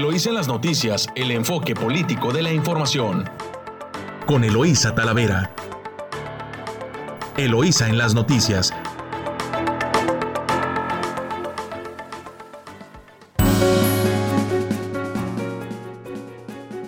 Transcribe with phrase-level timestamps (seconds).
[0.00, 3.28] Eloísa en las noticias, el enfoque político de la información.
[4.24, 5.52] Con Eloísa Talavera.
[7.36, 8.72] Eloísa en las noticias.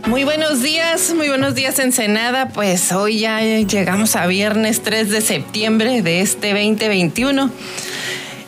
[0.07, 2.49] Muy buenos días, muy buenos días Ensenada.
[2.49, 7.51] Pues hoy ya llegamos a viernes 3 de septiembre de este 2021.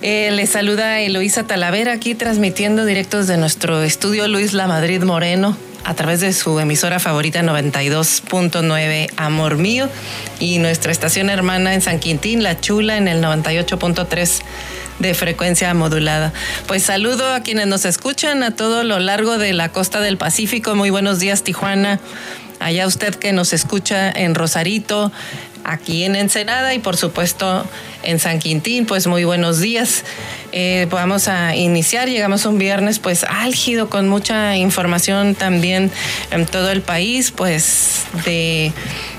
[0.06, 5.56] Eh, le saluda Eloísa Talavera aquí transmitiendo directos de nuestro estudio Luis La Madrid Moreno
[5.82, 9.88] a través de su emisora favorita 92.9 Amor Mío
[10.40, 14.42] y nuestra estación hermana en San Quintín, La Chula, en el 98.3
[14.98, 16.34] de frecuencia modulada.
[16.66, 20.74] Pues saludo a quienes nos escuchan a todo lo largo de la costa del Pacífico.
[20.74, 21.98] Muy buenos días, Tijuana.
[22.60, 25.12] Allá usted que nos escucha en Rosarito,
[25.64, 27.66] aquí en Ensenada y por supuesto
[28.02, 28.86] en San Quintín.
[28.86, 30.04] Pues muy buenos días.
[30.52, 35.90] Eh, vamos a iniciar, llegamos un viernes pues álgido con mucha información también
[36.30, 38.72] en todo el país, pues de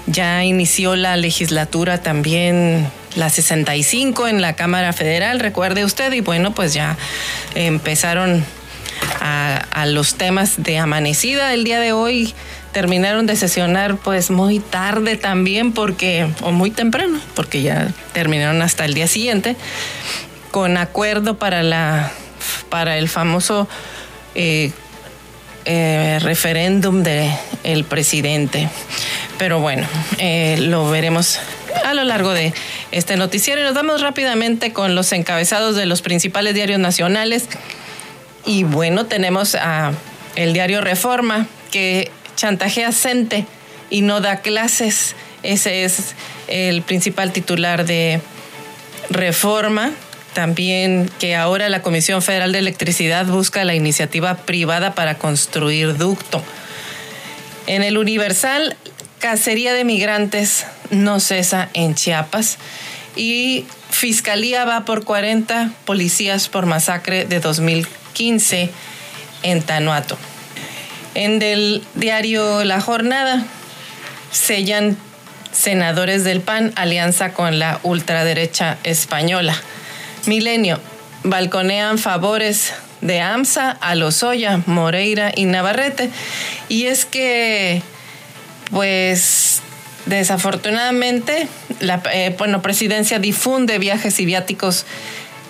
[0.08, 6.54] ya inició la legislatura también la 65 en la Cámara Federal, recuerde usted, y bueno,
[6.54, 6.98] pues ya
[7.56, 8.44] empezaron
[9.22, 12.34] a, a los temas de amanecida el día de hoy
[12.76, 18.84] terminaron de sesionar pues muy tarde también porque, o muy temprano, porque ya terminaron hasta
[18.84, 19.56] el día siguiente,
[20.52, 22.12] con acuerdo para la
[22.68, 23.70] para el famoso
[24.36, 24.74] eh,
[25.64, 27.32] eh, referéndum del
[27.64, 28.68] el presidente.
[29.38, 29.88] Pero bueno,
[30.18, 31.40] eh, lo veremos
[31.86, 32.54] a lo largo de
[32.92, 37.48] este noticiero y nos vamos rápidamente con los encabezados de los principales diarios nacionales.
[38.46, 39.94] Y bueno, tenemos a
[40.36, 43.46] el diario Reforma, que chantajea Cente
[43.90, 45.16] y no da clases.
[45.44, 46.16] Ese es
[46.48, 48.22] el principal titular de
[49.10, 49.92] Reforma.
[50.34, 56.44] También que ahora la Comisión Federal de Electricidad busca la iniciativa privada para construir ducto.
[57.68, 58.76] En el Universal,
[59.20, 62.58] cacería de migrantes no cesa en Chiapas
[63.16, 68.70] y Fiscalía va por 40 policías por masacre de 2015
[69.44, 70.18] en Tanuato.
[71.16, 73.46] En el diario La Jornada
[74.32, 74.98] sellan
[75.54, 79.56] senadores del PAN alianza con la ultraderecha española.
[80.26, 80.78] Milenio,
[81.24, 86.10] balconean favores de AMSA a Lozoya, Moreira y Navarrete.
[86.68, 87.82] Y es que,
[88.72, 89.62] pues,
[90.08, 91.48] desafortunadamente,
[91.80, 94.86] la eh, bueno, presidencia difunde viajes y viáticos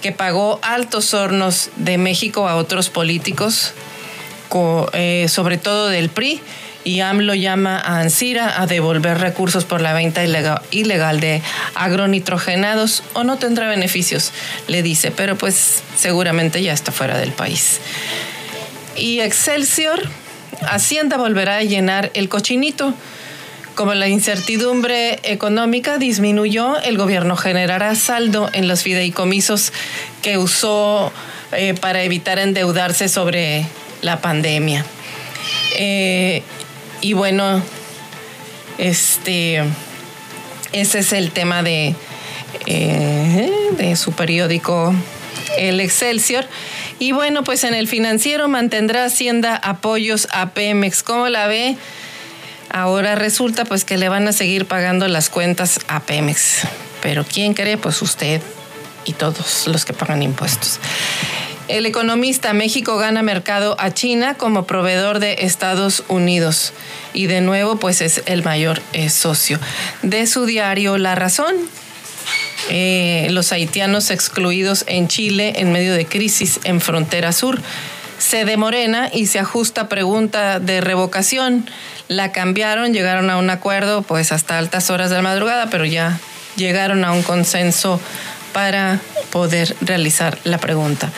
[0.03, 3.74] que pagó altos hornos de México a otros políticos
[4.94, 6.42] eh, sobre todo del PRI,
[6.86, 11.42] y AMLO llama a Ansira a devolver recursos por la venta ilegal de
[11.74, 14.32] agronitrogenados o no tendrá beneficios,
[14.68, 17.82] le dice, pero pues seguramente ya está fuera del país.
[18.96, 20.00] Y Excelsior,
[20.70, 22.94] Hacienda volverá a llenar el cochinito.
[23.74, 29.74] Como la incertidumbre económica disminuyó, el gobierno generará saldo en los fideicomisos
[30.22, 31.12] que usó
[31.52, 33.66] eh, para evitar endeudarse sobre
[34.02, 34.86] la pandemia.
[35.78, 36.44] Eh,
[37.02, 37.62] y bueno,
[38.78, 39.64] este,
[40.72, 41.96] ese es el tema de,
[42.66, 44.94] eh, de su periódico
[45.58, 46.48] El Excelsior.
[47.00, 51.04] Y bueno, pues en el financiero mantendrá Hacienda apoyos a Pemex.
[51.04, 51.76] ¿Cómo la ve?
[52.70, 56.62] Ahora resulta pues que le van a seguir pagando las cuentas a Pemex.
[57.02, 57.78] Pero ¿quién cree?
[57.78, 58.42] Pues usted
[59.06, 60.80] y todos los que pagan impuestos.
[61.68, 66.74] El economista México gana mercado a China como proveedor de Estados Unidos
[67.12, 69.59] y de nuevo pues es el mayor eh, socio.
[70.03, 71.56] De su diario La Razón,
[72.70, 77.59] eh, los haitianos excluidos en Chile en medio de crisis en frontera sur.
[78.20, 81.68] Se demorena y se ajusta pregunta de revocación.
[82.08, 86.20] La cambiaron, llegaron a un acuerdo pues hasta altas horas de la madrugada, pero ya
[86.58, 88.00] llegaron a un consenso
[88.53, 89.00] para
[89.32, 91.12] poder realizar la pregunta.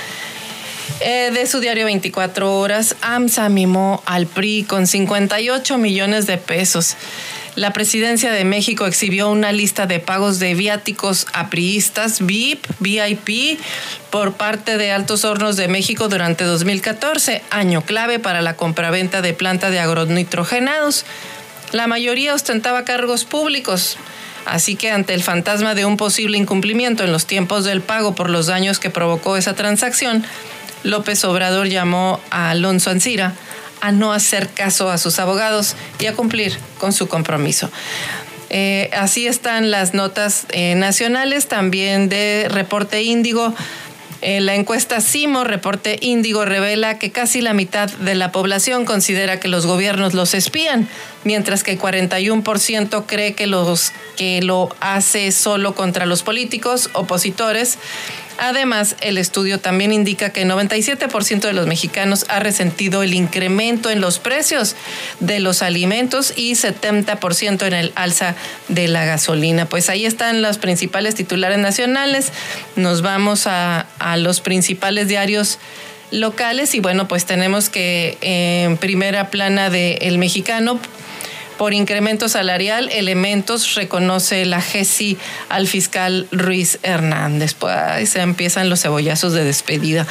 [0.99, 6.95] Eh, de su diario 24 horas, AMSA mimó al PRI con 58 millones de pesos.
[7.55, 13.59] La presidencia de México exhibió una lista de pagos de viáticos a priistas VIP, VIP,
[14.11, 19.33] por parte de Altos Hornos de México durante 2014, año clave para la compraventa de
[19.33, 21.03] planta de agronitrogenados.
[21.71, 23.97] La mayoría ostentaba cargos públicos.
[24.45, 28.29] Así que ante el fantasma de un posible incumplimiento en los tiempos del pago por
[28.29, 30.23] los daños que provocó esa transacción,
[30.87, 33.33] López Obrador llamó a Alonso Ancira
[33.81, 37.69] a no hacer caso a sus abogados y a cumplir con su compromiso.
[38.49, 43.53] Eh, así están las notas eh, nacionales, también de Reporte Índigo.
[44.21, 49.39] Eh, la encuesta CIMO, reporte Índigo, revela que casi la mitad de la población considera
[49.39, 50.87] que los gobiernos los espían,
[51.23, 57.77] mientras que el 41% cree que, los, que lo hace solo contra los políticos opositores
[58.37, 63.89] Además, el estudio también indica que el 97% de los mexicanos ha resentido el incremento
[63.89, 64.75] en los precios
[65.19, 68.35] de los alimentos y 70% en el alza
[68.67, 69.65] de la gasolina.
[69.65, 72.31] Pues ahí están los principales titulares nacionales.
[72.75, 73.85] Nos vamos a,
[74.17, 75.59] los principales diarios
[76.11, 80.79] locales y bueno, pues tenemos que en primera plana de El Mexicano
[81.57, 85.17] por incremento salarial, elementos, reconoce la GESI
[85.49, 87.53] al fiscal Ruiz Hernández.
[87.53, 90.05] Pues ahí se empiezan los cebollazos de despedida.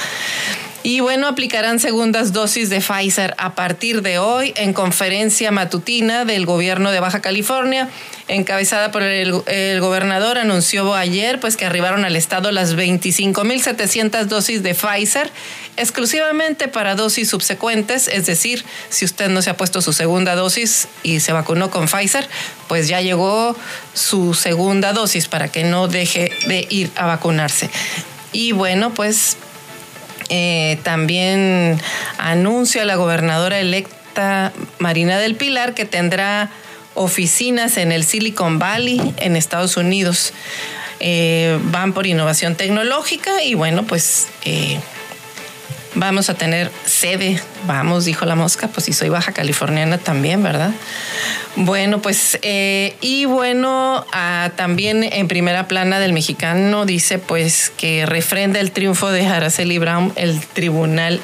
[0.83, 6.47] Y bueno, aplicarán segundas dosis de Pfizer a partir de hoy en conferencia matutina del
[6.47, 7.89] gobierno de Baja California,
[8.29, 9.33] encabezada por el,
[9.81, 15.31] gobernador, anunció ayer pues que arribaron al estado las 25.700 dosis de Pfizer
[15.77, 20.89] exclusivamente para dosis subsecuentes, es decir, si usted no se ha puesto su segunda dosis
[21.03, 22.29] y se vacunó con Pfizer,
[22.69, 23.57] pues ya llegó
[23.93, 27.71] su segunda dosis para que no deje de ir a vacunarse.
[28.33, 29.37] Y bueno, pues
[30.29, 31.81] eh, también
[32.19, 36.51] anuncia la gobernadora electa Marina del Pilar que tendrá
[36.95, 40.33] oficinas en el Silicon Valley en Estados Unidos.
[40.99, 44.81] Eh, van por innovación tecnológica y bueno, pues eh,
[45.97, 50.71] vamos a tener sede, vamos, dijo la mosca, pues si soy baja californiana también, ¿verdad?
[51.57, 58.07] Bueno, pues, eh, y bueno, ah, también en primera plana del mexicano dice pues que
[58.07, 61.21] refrenda el triunfo de Araceli Brown, el tribunal,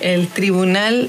[0.00, 1.08] el tribunal,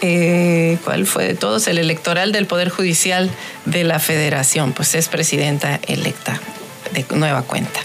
[0.00, 1.66] eh, ¿cuál fue de todos?
[1.66, 3.30] El electoral del Poder Judicial
[3.64, 6.40] de la Federación, pues es presidenta electa
[6.92, 7.80] de nueva cuenta.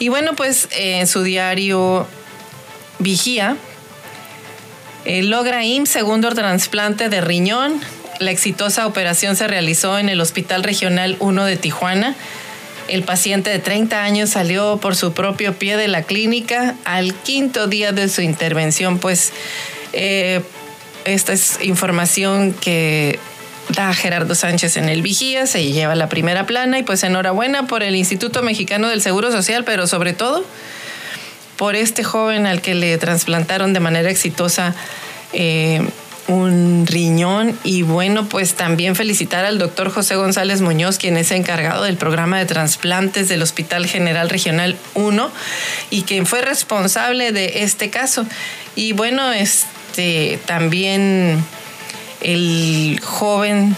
[0.00, 2.08] Y bueno, pues en su diario
[2.98, 3.56] Vigía,
[5.04, 7.80] eh, logra IMSS segundo trasplante de riñón.
[8.20, 12.14] La exitosa operación se realizó en el Hospital Regional 1 de Tijuana.
[12.88, 17.66] El paciente de 30 años salió por su propio pie de la clínica al quinto
[17.66, 18.98] día de su intervención.
[18.98, 19.32] Pues
[19.92, 20.42] eh,
[21.04, 23.18] esta es información que
[23.70, 27.82] da Gerardo Sánchez en el Vigía, se lleva la primera plana y pues enhorabuena por
[27.82, 30.44] el Instituto Mexicano del Seguro Social, pero sobre todo
[31.56, 34.74] por este joven al que le trasplantaron de manera exitosa
[35.32, 35.82] eh,
[36.26, 41.84] un riñón y bueno, pues también felicitar al doctor José González Muñoz, quien es encargado
[41.84, 45.30] del programa de trasplantes del Hospital General Regional 1
[45.90, 48.24] y quien fue responsable de este caso.
[48.74, 51.44] Y bueno, este también
[52.22, 53.76] el joven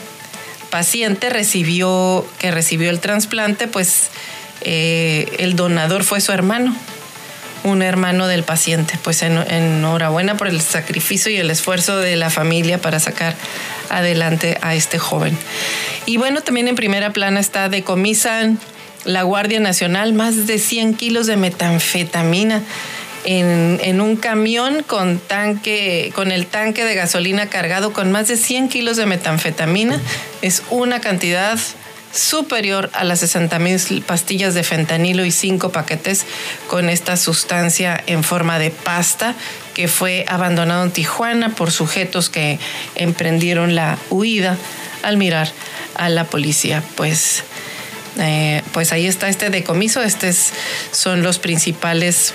[0.70, 4.10] paciente recibió, que recibió el trasplante, pues
[4.60, 6.76] eh, el donador fue su hermano
[7.66, 8.98] un hermano del paciente.
[9.02, 13.34] Pues enhorabuena por el sacrificio y el esfuerzo de la familia para sacar
[13.90, 15.36] adelante a este joven.
[16.06, 18.58] Y bueno, también en primera plana está decomisan
[19.04, 22.62] la Guardia Nacional más de 100 kilos de metanfetamina.
[23.24, 28.36] En, en, un camión con tanque, con el tanque de gasolina cargado con más de
[28.36, 30.00] 100 kilos de metanfetamina.
[30.42, 31.58] Es una cantidad
[32.12, 36.24] superior a las 60 mil pastillas de fentanilo y cinco paquetes
[36.68, 39.34] con esta sustancia en forma de pasta
[39.74, 42.58] que fue abandonado en Tijuana por sujetos que
[42.94, 44.56] emprendieron la huida
[45.02, 45.52] al mirar
[45.96, 46.82] a la policía.
[46.96, 47.42] Pues,
[48.18, 50.02] eh, pues ahí está este decomiso.
[50.02, 50.50] Estos
[50.92, 52.32] son los principales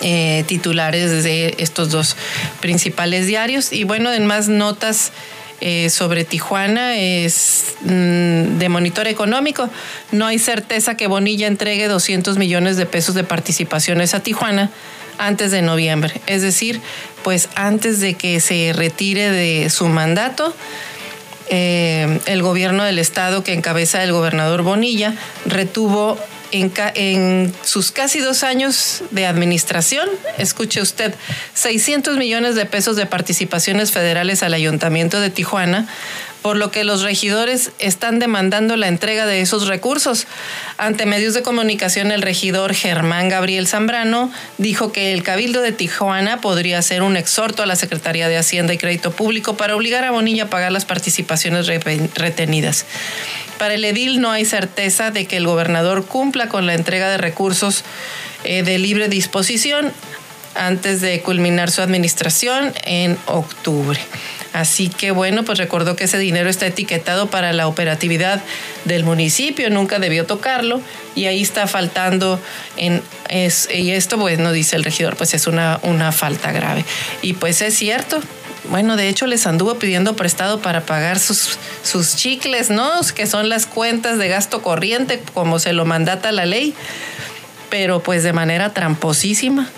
[0.00, 2.16] eh, titulares de estos dos
[2.60, 3.72] principales diarios.
[3.72, 5.12] Y bueno, en más notas
[5.66, 9.70] eh, sobre Tijuana es mm, de monitor económico.
[10.12, 14.70] No hay certeza que Bonilla entregue 200 millones de pesos de participaciones a Tijuana
[15.16, 16.20] antes de noviembre.
[16.26, 16.82] Es decir,
[17.22, 20.54] pues antes de que se retire de su mandato,
[21.48, 25.14] eh, el gobierno del estado que encabeza el gobernador Bonilla
[25.46, 26.18] retuvo
[26.54, 30.08] en, sus casi dos años de administración,
[30.38, 31.14] escuche usted,
[31.54, 35.88] 600 millones de pesos de participaciones federales al ayuntamiento de Tijuana
[36.44, 40.26] por lo que los regidores están demandando la entrega de esos recursos.
[40.76, 46.42] Ante medios de comunicación, el regidor Germán Gabriel Zambrano dijo que el Cabildo de Tijuana
[46.42, 50.10] podría hacer un exhorto a la Secretaría de Hacienda y Crédito Público para obligar a
[50.10, 52.84] Bonilla a pagar las participaciones retenidas.
[53.56, 57.16] Para el edil no hay certeza de que el gobernador cumpla con la entrega de
[57.16, 57.84] recursos
[58.44, 59.94] eh, de libre disposición
[60.54, 63.98] antes de culminar su administración en octubre.
[64.54, 68.40] Así que bueno, pues recordó que ese dinero está etiquetado para la operatividad
[68.84, 70.80] del municipio, nunca debió tocarlo
[71.16, 72.40] y ahí está faltando
[72.76, 76.84] en es, y esto pues no dice el regidor, pues es una, una falta grave.
[77.20, 78.20] Y pues es cierto,
[78.70, 82.92] bueno, de hecho les anduvo pidiendo prestado para pagar sus, sus chicles, ¿no?
[83.12, 86.74] Que son las cuentas de gasto corriente, como se lo mandata la ley,
[87.70, 89.68] pero pues de manera tramposísima.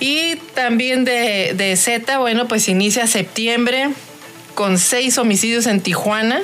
[0.00, 3.90] Y también de, de Z, bueno, pues inicia septiembre
[4.54, 6.42] con seis homicidios en Tijuana.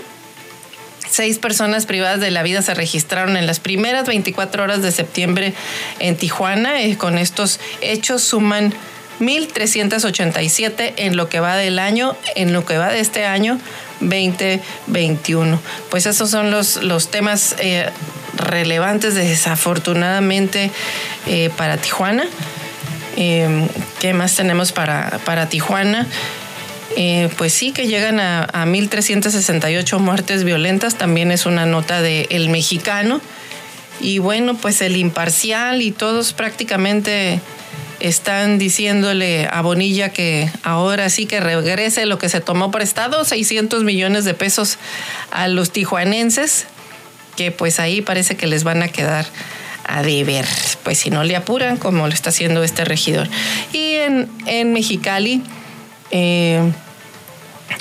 [1.09, 5.53] Seis personas privadas de la vida se registraron en las primeras 24 horas de septiembre
[5.99, 6.83] en Tijuana.
[6.83, 8.73] Y con estos hechos suman
[9.21, 13.59] 1.387 en lo que va del año, en lo que va de este año
[14.01, 15.61] 2021.
[15.91, 17.91] Pues esos son los, los temas eh,
[18.37, 20.71] relevantes desafortunadamente
[21.27, 22.25] eh, para Tijuana.
[23.17, 23.69] Eh,
[24.01, 26.07] ¿Qué más tenemos para, para Tijuana?
[27.37, 32.51] pues sí, que llegan a, a 1.368 muertes violentas, también es una nota de El
[32.51, 33.21] Mexicano.
[34.01, 37.41] Y bueno, pues el imparcial y todos prácticamente
[38.01, 43.85] están diciéndole a Bonilla que ahora sí que regrese lo que se tomó prestado, 600
[43.85, 44.79] millones de pesos
[45.31, 46.67] a los tijuanenses,
[47.37, 49.27] que pues ahí parece que les van a quedar
[49.87, 50.47] a deber,
[50.83, 53.29] pues si no le apuran, como lo está haciendo este regidor.
[53.73, 55.43] Y en, en Mexicali,
[56.11, 56.73] eh,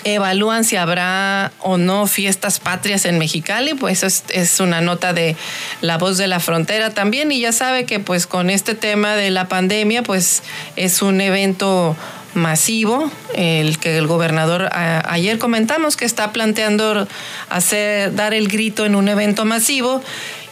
[0.03, 5.35] evalúan si habrá o no fiestas patrias en Mexicali, pues es, una nota de
[5.81, 7.31] La Voz de la Frontera también.
[7.31, 10.43] Y ya sabe que pues con este tema de la pandemia pues
[10.75, 11.95] es un evento
[12.33, 17.07] masivo, el que el gobernador ayer comentamos que está planteando
[17.49, 20.01] hacer dar el grito en un evento masivo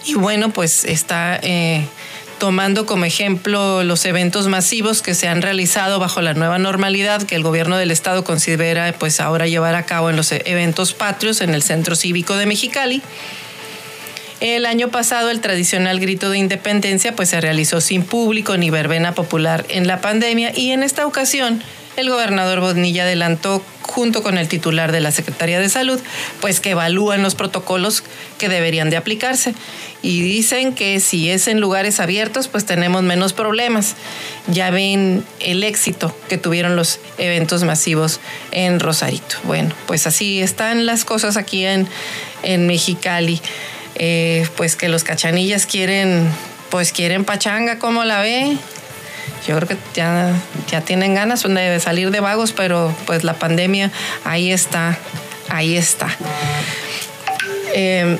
[0.05, 1.85] y bueno pues está eh,
[2.39, 7.35] tomando como ejemplo los eventos masivos que se han realizado bajo la nueva normalidad que
[7.35, 11.53] el gobierno del estado considera pues ahora llevar a cabo en los eventos patrios en
[11.53, 13.03] el Centro Cívico de Mexicali.
[14.39, 19.13] El año pasado el tradicional grito de independencia pues se realizó sin público ni verbena
[19.13, 21.61] popular en la pandemia y en esta ocasión
[21.97, 25.99] el gobernador Bonilla adelantó junto con el titular de la Secretaría de Salud,
[26.39, 28.03] pues que evalúan los protocolos
[28.37, 29.53] que deberían de aplicarse.
[30.01, 33.95] Y dicen que si es en lugares abiertos, pues tenemos menos problemas.
[34.47, 38.19] Ya ven el éxito que tuvieron los eventos masivos
[38.51, 39.35] en Rosarito.
[39.43, 41.87] Bueno, pues así están las cosas aquí en,
[42.43, 43.41] en Mexicali.
[43.95, 46.27] Eh, pues que los cachanillas quieren,
[46.69, 48.57] pues quieren pachanga, como la ve?
[49.47, 50.33] Yo creo que ya,
[50.69, 53.91] ya tienen ganas de salir de vagos, pero pues la pandemia
[54.23, 54.97] ahí está,
[55.49, 56.07] ahí está.
[57.73, 58.17] Eh,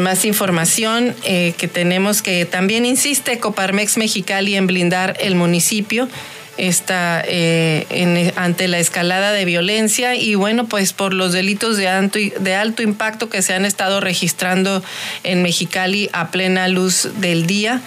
[0.00, 6.08] más información eh, que tenemos que también insiste Coparmex Mexicali en blindar el municipio
[6.56, 12.18] está eh, ante la escalada de violencia y bueno, pues por los delitos de alto,
[12.18, 14.82] de alto impacto que se han estado registrando
[15.22, 17.80] en Mexicali a plena luz del día.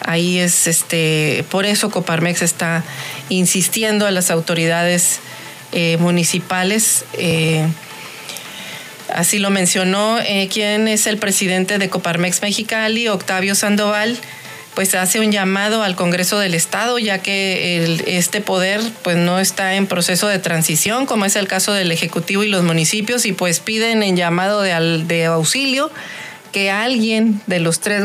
[0.00, 2.84] Ahí es este, por eso Coparmex está
[3.28, 5.20] insistiendo a las autoridades
[5.72, 7.04] eh, municipales.
[7.14, 7.66] Eh,
[9.12, 14.16] así lo mencionó eh, quien es el presidente de Coparmex Mexicali, Octavio Sandoval,
[14.74, 19.74] pues hace un llamado al Congreso del Estado, ya que este poder pues no está
[19.74, 23.60] en proceso de transición, como es el caso del Ejecutivo y los municipios, y pues
[23.60, 25.90] piden en llamado de, de auxilio
[26.56, 28.04] que alguien de los tres,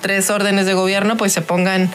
[0.00, 1.92] tres órdenes de gobierno pues se pongan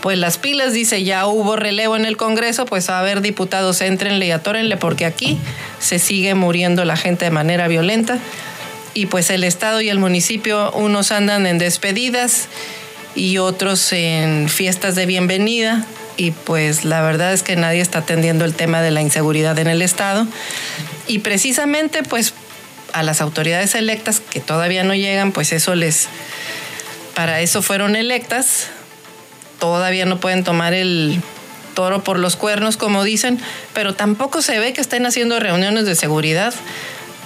[0.00, 4.26] pues las pilas, dice, ya hubo relevo en el Congreso, pues a ver diputados, entrenle
[4.26, 5.36] y atórenle, porque aquí
[5.80, 8.20] se sigue muriendo la gente de manera violenta.
[8.94, 12.46] Y pues el Estado y el municipio, unos andan en despedidas
[13.16, 15.84] y otros en fiestas de bienvenida.
[16.16, 19.66] Y pues la verdad es que nadie está atendiendo el tema de la inseguridad en
[19.66, 20.28] el Estado.
[21.08, 22.34] Y precisamente pues
[22.94, 26.08] a las autoridades electas que todavía no llegan, pues eso les,
[27.14, 28.68] para eso fueron electas,
[29.58, 31.20] todavía no pueden tomar el
[31.74, 33.40] toro por los cuernos, como dicen,
[33.74, 36.54] pero tampoco se ve que estén haciendo reuniones de seguridad.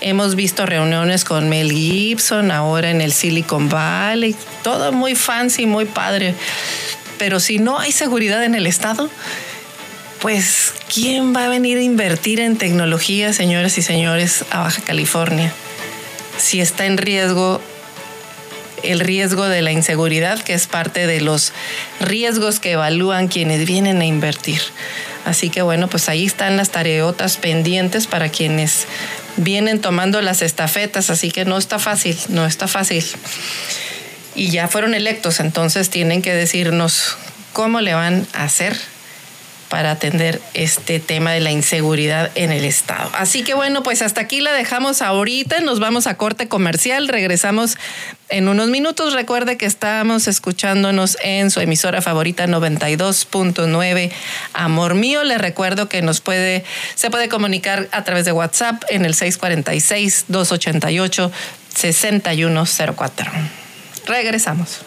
[0.01, 5.85] Hemos visto reuniones con Mel Gibson, ahora en el Silicon Valley, todo muy fancy, muy
[5.85, 6.35] padre.
[7.19, 9.11] Pero si no hay seguridad en el Estado,
[10.21, 15.53] pues ¿quién va a venir a invertir en tecnología, señores y señores, a Baja California?
[16.39, 17.61] Si está en riesgo
[18.83, 21.53] el riesgo de la inseguridad, que es parte de los
[22.01, 24.61] riesgos que evalúan quienes vienen a invertir.
[25.25, 28.87] Así que bueno, pues ahí están las tareotas pendientes para quienes
[29.37, 33.05] vienen tomando las estafetas, así que no está fácil, no está fácil.
[34.35, 37.17] Y ya fueron electos, entonces tienen que decirnos
[37.53, 38.77] cómo le van a hacer
[39.69, 43.11] para atender este tema de la inseguridad en el Estado.
[43.15, 47.77] Así que bueno, pues hasta aquí la dejamos ahorita, nos vamos a corte comercial, regresamos
[48.29, 49.15] en unos minutos.
[49.15, 54.11] Recuerde que estamos escuchándonos en su emisora favorita 92.9
[54.53, 55.25] Amor Mío.
[55.25, 60.27] Le recuerdo que nos puede, se puede comunicar a través de WhatsApp en el 646
[60.29, 61.33] 288
[61.75, 63.31] 6104.
[64.07, 64.81] Regresamos.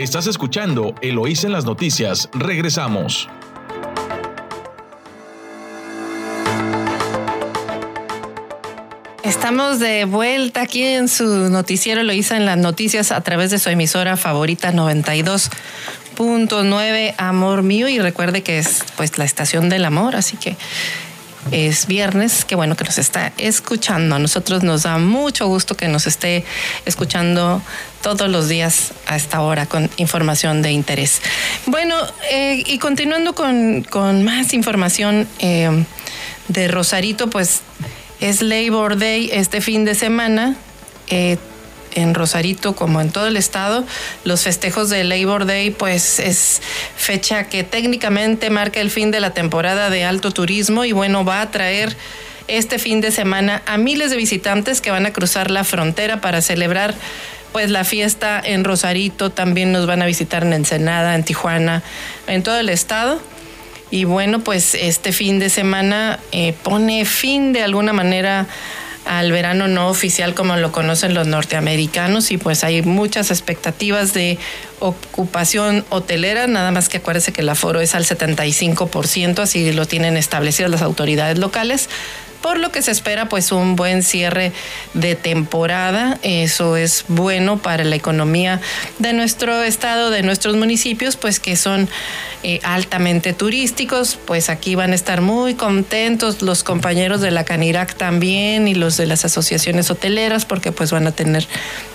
[0.00, 2.30] Estás escuchando Eloís en las noticias.
[2.32, 3.28] Regresamos.
[9.22, 13.68] Estamos de vuelta aquí en su noticiero Eloísa en las noticias a través de su
[13.68, 20.38] emisora favorita 92.9 Amor Mío y recuerde que es pues la estación del amor, así
[20.38, 20.56] que
[21.50, 24.14] es viernes, qué bueno que nos está escuchando.
[24.14, 26.44] A nosotros nos da mucho gusto que nos esté
[26.84, 27.62] escuchando
[28.02, 31.20] todos los días a esta hora con información de interés.
[31.66, 31.96] Bueno,
[32.30, 33.84] eh, y continuando con,
[34.22, 35.84] más información eh,
[36.48, 37.62] de Rosarito, pues
[38.20, 40.56] es Labor Day este fin de semana.
[41.08, 41.36] Eh,
[41.92, 43.84] en Rosarito como en todo el estado,
[44.24, 46.62] los festejos de Labor Day pues es
[46.96, 51.40] fecha que técnicamente marca el fin de la temporada de alto turismo y bueno, va
[51.40, 51.96] a traer
[52.48, 56.42] este fin de semana a miles de visitantes que van a cruzar la frontera para
[56.42, 56.94] celebrar
[57.52, 61.82] pues la fiesta en Rosarito, también nos van a visitar en Ensenada, en Tijuana,
[62.26, 63.20] en todo el estado.
[63.90, 68.46] Y bueno, pues este fin de semana eh, pone fin de alguna manera
[69.10, 74.38] al verano no oficial como lo conocen los norteamericanos y pues hay muchas expectativas de
[74.78, 80.16] ocupación hotelera, nada más que acuérdese que el aforo es al 75%, así lo tienen
[80.16, 81.88] establecidas las autoridades locales
[82.42, 84.52] por lo que se espera pues un buen cierre
[84.94, 86.18] de temporada.
[86.22, 88.60] Eso es bueno para la economía
[88.98, 91.88] de nuestro estado, de nuestros municipios, pues que son
[92.42, 94.18] eh, altamente turísticos.
[94.24, 98.96] Pues aquí van a estar muy contentos los compañeros de la Canirac también y los
[98.96, 101.46] de las asociaciones hoteleras porque pues van a tener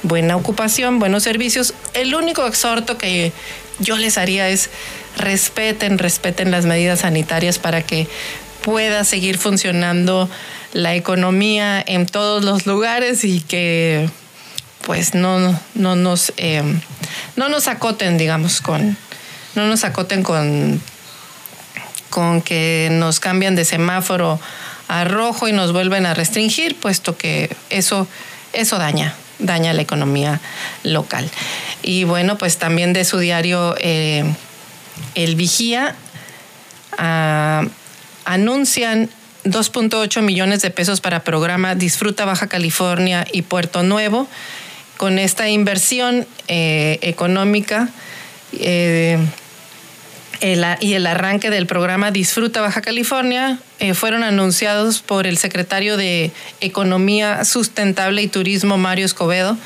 [0.03, 1.73] buena ocupación, buenos servicios.
[1.93, 3.31] El único exhorto que
[3.79, 4.69] yo les haría es
[5.17, 8.07] respeten, respeten las medidas sanitarias para que
[8.65, 10.27] pueda seguir funcionando
[10.73, 14.09] la economía en todos los lugares y que
[14.81, 16.63] pues no, no nos eh,
[17.35, 18.97] no nos acoten, digamos, con
[19.53, 20.81] no nos acoten con
[22.09, 24.39] con que nos cambian de semáforo
[24.87, 28.07] a rojo y nos vuelven a restringir, puesto que eso,
[28.53, 30.41] eso daña, daña la economía
[30.83, 31.29] local.
[31.83, 34.23] Y bueno, pues también de su diario eh,
[35.13, 35.95] El Vigía,
[36.97, 37.65] ah,
[38.25, 39.09] anuncian
[39.45, 44.27] 2.8 millones de pesos para programa Disfruta Baja California y Puerto Nuevo.
[44.97, 47.89] Con esta inversión eh, económica
[48.53, 49.19] eh,
[50.79, 56.31] y el arranque del programa Disfruta Baja California eh, fueron anunciados por el secretario de
[56.61, 59.57] Economía Sustentable y Turismo, Mario Escobedo,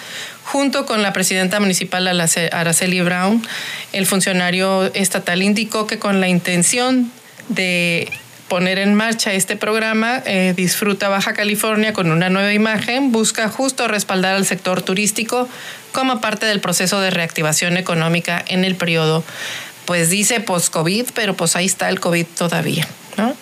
[0.44, 3.46] junto con la presidenta municipal Araceli Brown.
[3.94, 7.12] El funcionario estatal indicó que con la intención
[7.50, 8.12] de
[8.50, 13.88] poner en marcha este programa, eh, Disfruta Baja California con una nueva imagen, busca justo
[13.88, 15.48] respaldar al sector turístico
[15.94, 19.24] como parte del proceso de reactivación económica en el periodo,
[19.86, 23.36] pues dice post-COVID, pero pues ahí está el COVID todavía, ¿no?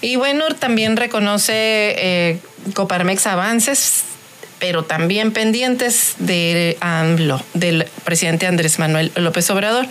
[0.00, 2.38] Y bueno, también reconoce eh,
[2.74, 4.04] Coparmex avances
[4.58, 9.86] pero también pendientes de AMLO, del presidente Andrés Manuel López Obrador.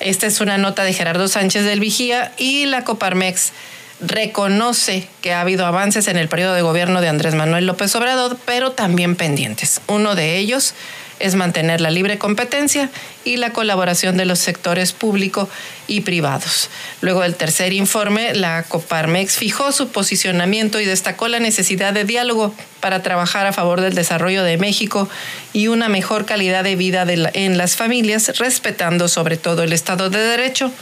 [0.00, 3.52] Esta es una nota de Gerardo Sánchez del Vigía y la Coparmex
[4.00, 8.36] reconoce que ha habido avances en el periodo de gobierno de Andrés Manuel López Obrador,
[8.44, 9.80] pero también pendientes.
[9.86, 10.74] Uno de ellos
[11.22, 12.90] es mantener la libre competencia
[13.24, 15.48] y la colaboración de los sectores público
[15.86, 16.68] y privados.
[17.00, 22.54] Luego del tercer informe, la Coparmex fijó su posicionamiento y destacó la necesidad de diálogo
[22.80, 25.08] para trabajar a favor del desarrollo de México
[25.52, 30.18] y una mejor calidad de vida en las familias, respetando sobre todo el Estado de
[30.18, 30.72] Derecho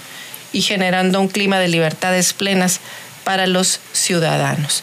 [0.52, 2.80] y generando un clima de libertades plenas
[3.24, 4.82] para los ciudadanos.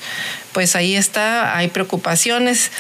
[0.54, 2.72] Pues ahí está, hay preocupaciones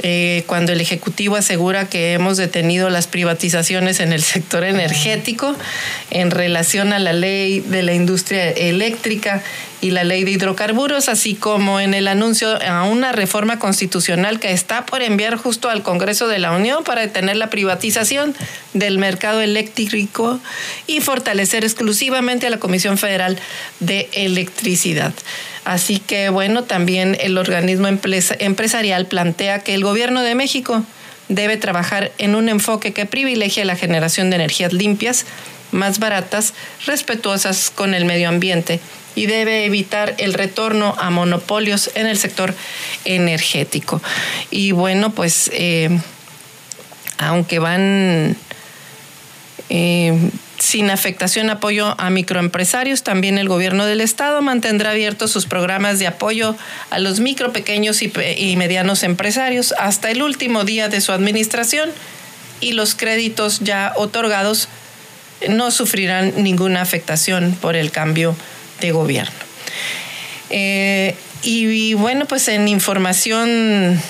[0.00, 5.56] eh, cuando el Ejecutivo asegura que hemos detenido las privatizaciones en el sector energético
[6.10, 9.42] en relación a la ley de la industria eléctrica
[9.86, 14.50] y la ley de hidrocarburos, así como en el anuncio a una reforma constitucional que
[14.50, 18.34] está por enviar justo al Congreso de la Unión para detener la privatización
[18.74, 20.40] del mercado eléctrico
[20.88, 23.38] y fortalecer exclusivamente a la Comisión Federal
[23.78, 25.14] de Electricidad.
[25.64, 30.84] Así que bueno, también el organismo empresarial plantea que el gobierno de México
[31.28, 35.26] debe trabajar en un enfoque que privilegie la generación de energías limpias
[35.70, 36.54] más baratas,
[36.86, 38.80] respetuosas con el medio ambiente
[39.16, 42.54] y debe evitar el retorno a monopolios en el sector
[43.04, 44.00] energético.
[44.52, 45.88] Y bueno, pues eh,
[47.18, 48.36] aunque van
[49.70, 55.98] eh, sin afectación apoyo a microempresarios, también el gobierno del estado mantendrá abiertos sus programas
[55.98, 56.54] de apoyo
[56.90, 61.90] a los micro, pequeños y, y medianos empresarios hasta el último día de su administración
[62.60, 64.68] y los créditos ya otorgados
[65.48, 68.36] no sufrirán ninguna afectación por el cambio
[68.80, 69.32] de gobierno.
[70.50, 74.00] Eh, y, bueno, pues en información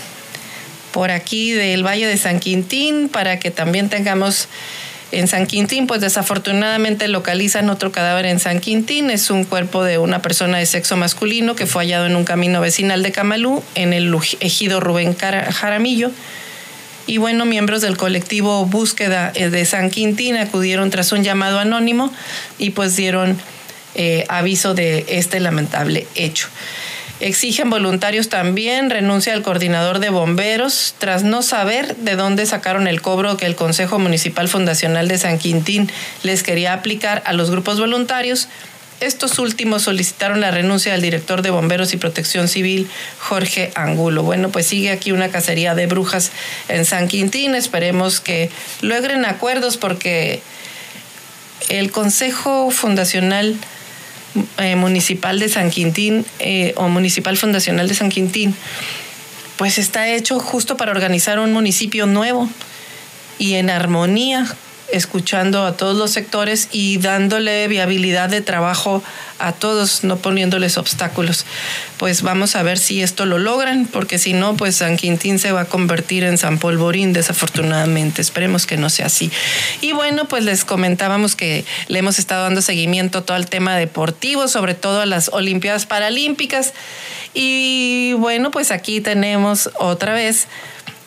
[0.92, 4.48] por aquí del Valle de San Quintín, para que también tengamos
[5.12, 9.10] en San Quintín, pues desafortunadamente localizan otro cadáver en San Quintín.
[9.10, 12.60] Es un cuerpo de una persona de sexo masculino que fue hallado en un camino
[12.60, 16.10] vecinal de Camalú, en el ejido Rubén Jaramillo.
[17.06, 22.12] Y bueno, miembros del colectivo Búsqueda eh, de San Quintín acudieron tras un llamado anónimo
[22.58, 23.38] y pues dieron
[23.96, 26.48] eh, aviso de este lamentable hecho.
[27.18, 33.00] Exigen voluntarios también renuncia al coordinador de bomberos tras no saber de dónde sacaron el
[33.00, 35.90] cobro que el Consejo Municipal Fundacional de San Quintín
[36.22, 38.48] les quería aplicar a los grupos voluntarios.
[39.00, 42.86] Estos últimos solicitaron la renuncia del director de Bomberos y Protección Civil,
[43.18, 44.22] Jorge Angulo.
[44.22, 46.32] Bueno, pues sigue aquí una cacería de brujas
[46.68, 47.54] en San Quintín.
[47.54, 48.50] Esperemos que
[48.82, 50.42] logren acuerdos porque
[51.70, 53.56] el Consejo Fundacional
[54.58, 58.54] eh, municipal de San Quintín eh, o municipal fundacional de San Quintín,
[59.56, 62.48] pues está hecho justo para organizar un municipio nuevo
[63.38, 64.46] y en armonía
[64.92, 69.02] escuchando a todos los sectores y dándole viabilidad de trabajo
[69.38, 71.44] a todos, no poniéndoles obstáculos.
[71.98, 75.52] Pues vamos a ver si esto lo logran, porque si no, pues San Quintín se
[75.52, 78.22] va a convertir en San Polvorín, desafortunadamente.
[78.22, 79.30] Esperemos que no sea así.
[79.80, 83.76] Y bueno, pues les comentábamos que le hemos estado dando seguimiento a todo el tema
[83.76, 86.72] deportivo, sobre todo a las Olimpiadas Paralímpicas.
[87.34, 90.46] Y bueno, pues aquí tenemos otra vez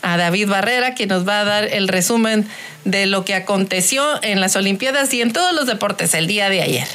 [0.01, 2.47] a David Barrera, que nos va a dar el resumen
[2.85, 6.61] de lo que aconteció en las Olimpiadas y en todos los deportes el día de
[6.61, 6.87] ayer.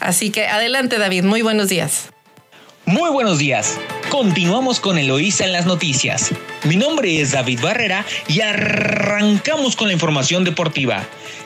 [0.00, 2.13] Así que adelante David, muy buenos días.
[2.86, 3.80] Muy buenos días.
[4.10, 6.32] Continuamos con Eloísa en las noticias.
[6.64, 11.02] Mi nombre es David Barrera y arrancamos con la información deportiva.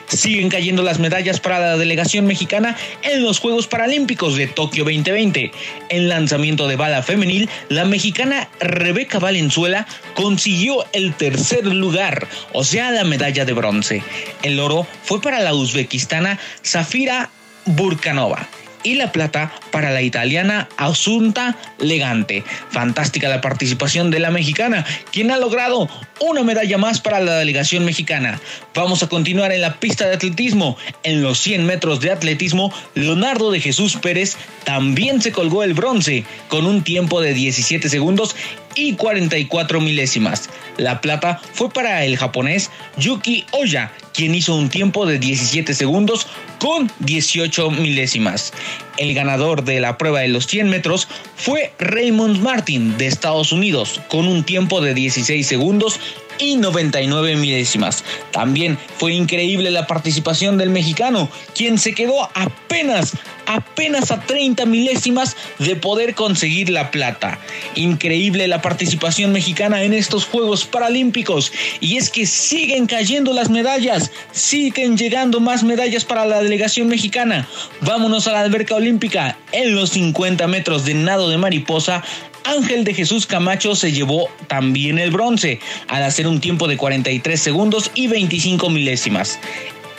[0.09, 5.53] Siguen cayendo las medallas para la delegación mexicana en los Juegos Paralímpicos de Tokio 2020.
[5.87, 12.91] En lanzamiento de bala femenil, la mexicana Rebeca Valenzuela consiguió el tercer lugar, o sea,
[12.91, 14.03] la medalla de bronce.
[14.43, 17.29] El oro fue para la uzbekistana Zafira
[17.65, 18.49] Burkanova
[18.83, 22.43] y la plata para la italiana Asunta Legante.
[22.69, 25.89] Fantástica la participación de la mexicana, quien ha logrado
[26.19, 28.39] una medalla más para la delegación mexicana.
[28.73, 30.77] Vamos a continuar en la pista de atletismo.
[31.03, 36.25] En los 100 metros de atletismo, Leonardo de Jesús Pérez también se colgó el bronce
[36.47, 38.35] con un tiempo de 17 segundos
[38.75, 40.49] y 44 milésimas.
[40.77, 46.27] La plata fue para el japonés Yuki Oya, quien hizo un tiempo de 17 segundos
[46.59, 48.53] con 18 milésimas.
[48.97, 54.01] El ganador de la prueba de los 100 metros fue Raymond Martin de Estados Unidos
[54.09, 55.99] con un tiempo de 16 segundos
[56.39, 58.03] y 99 milésimas.
[58.31, 63.13] También fue increíble la participación del mexicano, quien se quedó apenas,
[63.49, 67.39] apenas a 30 milésimas de poder conseguir la plata.
[67.75, 71.51] Increíble la participación mexicana en estos Juegos Paralímpicos.
[71.81, 77.47] Y es que siguen cayendo las medallas, siguen llegando más medallas para la delegación mexicana.
[77.81, 82.03] Vámonos a la alberca olímpica en los 50 metros de nado de mariposa
[82.45, 87.39] Ángel de Jesús Camacho se llevó también el bronce al hacer un tiempo de 43
[87.39, 89.39] segundos y 25 milésimas.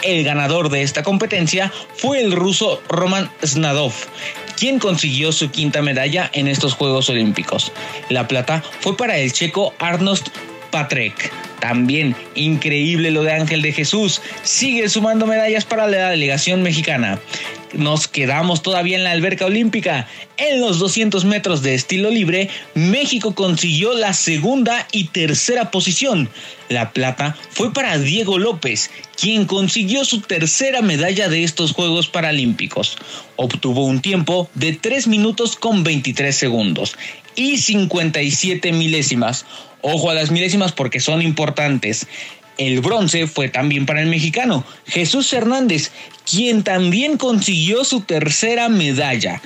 [0.03, 3.93] El ganador de esta competencia fue el ruso Roman Snadov,
[4.57, 7.73] quien consiguió su quinta medalla en estos Juegos Olímpicos.
[8.09, 10.29] La plata fue para el checo Arnost
[10.71, 11.31] Patrek.
[11.61, 14.23] También increíble lo de Ángel de Jesús.
[14.43, 17.21] Sigue sumando medallas para la delegación mexicana
[17.75, 20.07] nos quedamos todavía en la alberca olímpica.
[20.37, 26.29] En los 200 metros de estilo libre, México consiguió la segunda y tercera posición.
[26.69, 32.97] La plata fue para Diego López, quien consiguió su tercera medalla de estos Juegos Paralímpicos.
[33.37, 36.97] Obtuvo un tiempo de 3 minutos con 23 segundos
[37.35, 39.47] y 57 milésimas.
[39.83, 42.07] Ojo a las milésimas porque son importantes.
[42.61, 45.92] El bronce fue también para el mexicano Jesús Hernández,
[46.31, 49.40] quien también consiguió su tercera medalla.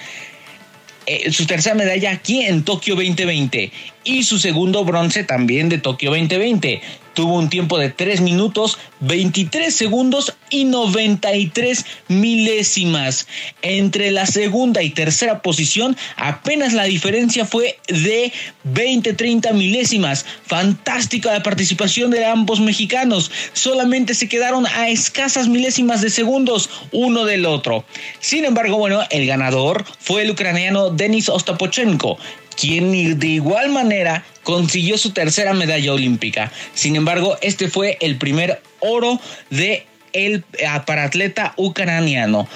[1.07, 3.70] Eh, su tercera medalla aquí en Tokio 2020
[4.03, 6.83] y su segundo bronce también de Tokio 2020.
[7.14, 13.27] Tuvo un tiempo de 3 minutos, 23 segundos y 93 milésimas.
[13.62, 18.33] Entre la segunda y tercera posición, apenas la diferencia fue de
[18.72, 20.27] 20-30 milésimas.
[20.46, 23.31] Fantástica la participación de ambos mexicanos.
[23.53, 27.85] Solamente se quedaron a escasas milésimas de segundos uno del otro.
[28.20, 32.18] Sin embargo, bueno, el ganador fue el ucraniano Denis Ostapochenko,
[32.57, 36.52] quien de igual manera consiguió su tercera medalla olímpica.
[36.74, 42.46] Sin embargo, este fue el primer oro de el aparatleta ucraniano.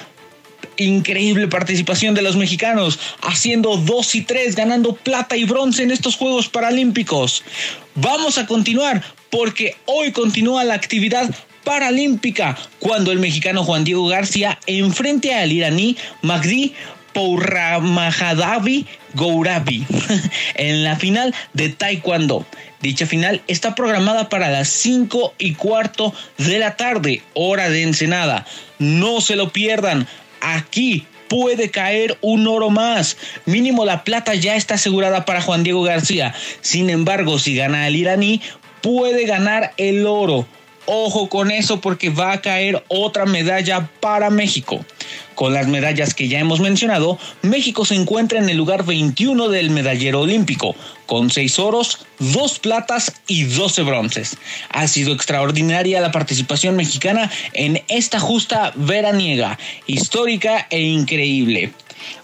[0.76, 6.14] Increíble participación de los mexicanos, haciendo dos y tres, ganando plata y bronce en estos
[6.14, 7.42] Juegos Paralímpicos.
[7.96, 14.58] Vamos a continuar porque hoy continúa la actividad paralímpica cuando el mexicano Juan Diego García
[14.66, 16.74] enfrente al iraní Magdi
[17.12, 19.86] Pourramajadavi Gourabi
[20.54, 22.46] en la final de Taekwondo.
[22.80, 28.46] Dicha final está programada para las 5 y cuarto de la tarde, hora de Ensenada.
[28.78, 30.06] No se lo pierdan.
[30.40, 33.16] Aquí puede caer un oro más.
[33.46, 36.34] Mínimo la plata ya está asegurada para Juan Diego García.
[36.60, 38.40] Sin embargo, si gana el iraní,
[38.80, 40.46] puede ganar el oro.
[40.86, 44.84] Ojo con eso porque va a caer otra medalla para México.
[45.38, 49.70] Con las medallas que ya hemos mencionado, México se encuentra en el lugar 21 del
[49.70, 50.74] medallero olímpico,
[51.06, 54.36] con 6 oros, 2 platas y 12 bronces.
[54.70, 61.72] Ha sido extraordinaria la participación mexicana en esta justa veraniega, histórica e increíble.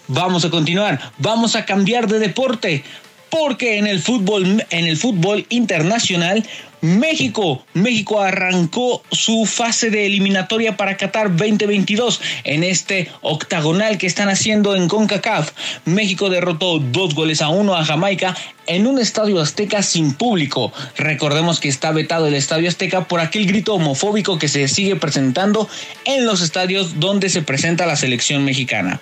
[0.09, 2.83] Vamos a continuar, vamos a cambiar de deporte
[3.29, 6.45] porque en el fútbol en el fútbol internacional
[6.85, 14.29] México, México arrancó su fase de eliminatoria para Qatar 2022 en este octagonal que están
[14.29, 15.51] haciendo en CONCACAF.
[15.85, 20.71] México derrotó dos goles a uno a Jamaica en un estadio azteca sin público.
[20.95, 25.67] Recordemos que está vetado el estadio azteca por aquel grito homofóbico que se sigue presentando
[26.05, 29.01] en los estadios donde se presenta la selección mexicana.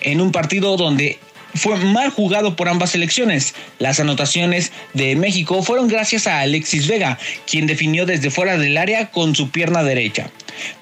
[0.00, 1.18] En un partido donde
[1.54, 3.54] fue mal jugado por ambas selecciones.
[3.78, 9.10] Las anotaciones de México fueron gracias a Alexis Vega, quien definió desde fuera del área
[9.10, 10.30] con su pierna derecha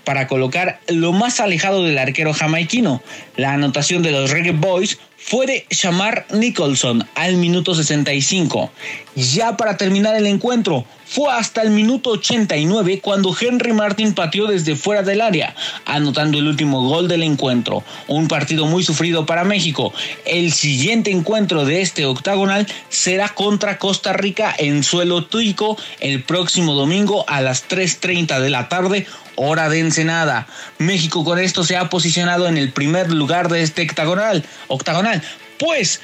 [0.04, 3.02] para colocar lo más alejado del arquero jamaiquino.
[3.37, 8.70] La anotación de los Reggae Boys fue de Shamar Nicholson al minuto 65.
[9.14, 14.76] Ya para terminar el encuentro, fue hasta el minuto 89 cuando Henry Martin pateó desde
[14.76, 15.54] fuera del área,
[15.85, 17.85] anotando el último gol del encuentro.
[18.08, 19.92] Un partido muy sufrido para México.
[20.24, 26.72] El siguiente encuentro de este octagonal será contra Costa Rica en suelo tuico el próximo
[26.72, 30.46] domingo a las 3.30 de la tarde hora de Ensenada.
[30.78, 35.22] México con esto se ha posicionado en el primer lugar de este octagonal, octagonal
[35.62, 36.00] pues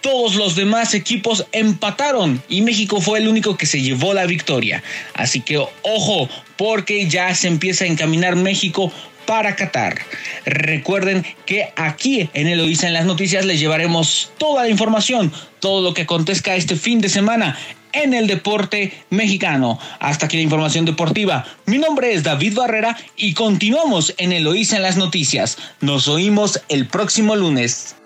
[0.00, 4.82] todos los demás equipos empataron y México fue el único que se llevó la victoria.
[5.14, 8.92] Así que ojo, porque ya se empieza a encaminar México
[9.26, 9.98] para Qatar.
[10.44, 15.94] Recuerden que aquí en Eloísa en las noticias les llevaremos toda la información, todo lo
[15.94, 17.56] que acontezca este fin de semana
[17.92, 19.78] en el deporte mexicano.
[20.00, 21.44] Hasta aquí la información deportiva.
[21.66, 25.58] Mi nombre es David Barrera y continuamos en Eloísa en las noticias.
[25.80, 27.96] Nos oímos el próximo lunes.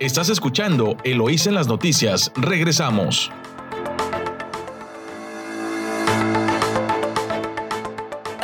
[0.00, 2.30] Estás escuchando Eloísa en las noticias.
[2.36, 3.30] Regresamos.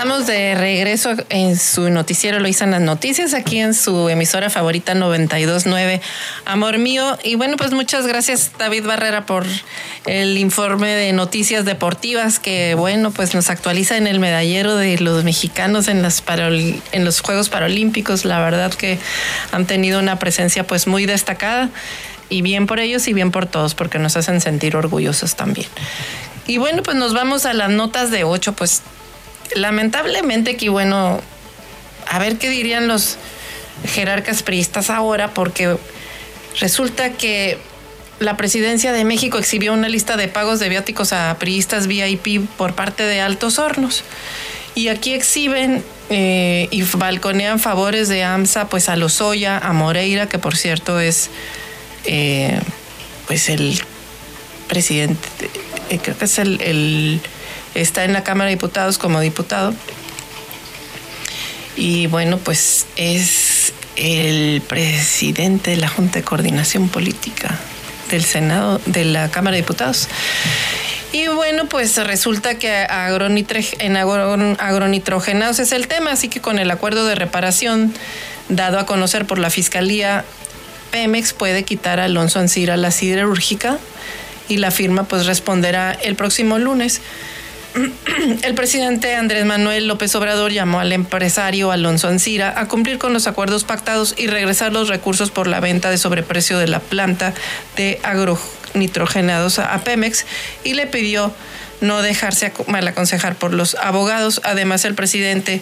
[0.05, 4.95] Estamos de regreso en su noticiero Lo en las noticias, aquí en su emisora favorita
[4.95, 6.03] 929,
[6.45, 7.17] Amor Mío.
[7.25, 9.47] Y bueno, pues muchas gracias David Barrera por
[10.05, 15.25] el informe de noticias deportivas que, bueno, pues nos actualiza en el medallero de los
[15.25, 16.23] mexicanos en, las
[16.93, 18.27] en los Juegos Paralímpicos.
[18.27, 18.99] La verdad que
[19.53, 21.71] han tenido una presencia pues muy destacada
[22.29, 25.69] y bien por ellos y bien por todos, porque nos hacen sentir orgullosos también.
[26.47, 28.83] Y bueno, pues nos vamos a las notas de 8, pues
[29.55, 31.21] lamentablemente que bueno,
[32.09, 33.17] a ver qué dirían los
[33.87, 35.77] jerarcas priistas ahora, porque
[36.61, 37.59] resulta que
[38.21, 42.75] la presidencia de México exhibió una lista de pagos de viáticos a priistas VIP por
[42.75, 44.05] parte de Altos Hornos.
[44.75, 50.39] Y aquí exhiben eh, y balconean favores de AMSA pues a Lozoya, a Moreira, que
[50.39, 51.31] por cierto es
[52.05, 52.59] eh,
[53.27, 53.81] pues el
[54.69, 55.29] presidente,
[55.91, 57.21] eh, creo que es el
[57.75, 59.75] está en la Cámara de Diputados como diputado.
[61.77, 67.59] Y bueno, pues es el presidente de la Junta de Coordinación Política
[68.11, 70.09] del Senado, de la Cámara de Diputados.
[71.13, 77.07] Y bueno, pues resulta que en agronitrogenados es el tema, así que con el acuerdo
[77.07, 77.95] de reparación
[78.49, 80.25] dado a conocer por la Fiscalía,
[80.91, 83.79] Pemex puede quitar a Alonso Ancira la siderúrgica
[84.49, 87.01] y la firma pues responderá el próximo lunes.
[88.43, 93.27] El presidente Andrés Manuel López Obrador llamó al empresario Alonso Ancira a cumplir con los
[93.27, 97.35] acuerdos pactados y regresar los recursos por la venta de sobreprecio de la planta
[97.77, 100.25] de agronitrogenados a Pemex
[100.63, 101.35] y le pidió
[101.81, 104.41] no dejarse mal aconsejar por los abogados.
[104.45, 105.61] Además, el presidente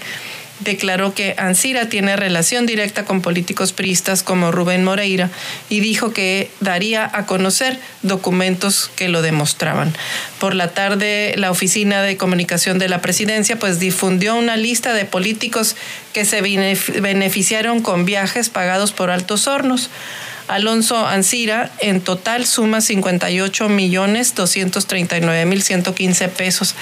[0.64, 5.31] declaró que Ansira tiene relación directa con políticos priistas como Rubén Moreira
[5.68, 9.92] y dijo que daría a conocer documentos que lo demostraban.
[10.38, 15.05] Por la tarde, la Oficina de Comunicación de la Presidencia pues difundió una lista de
[15.05, 15.77] políticos
[16.12, 19.90] que se beneficiaron con viajes pagados por Altos Hornos.
[20.48, 26.75] Alonso Ansira en total suma 58 millones 239 mil 115 pesos.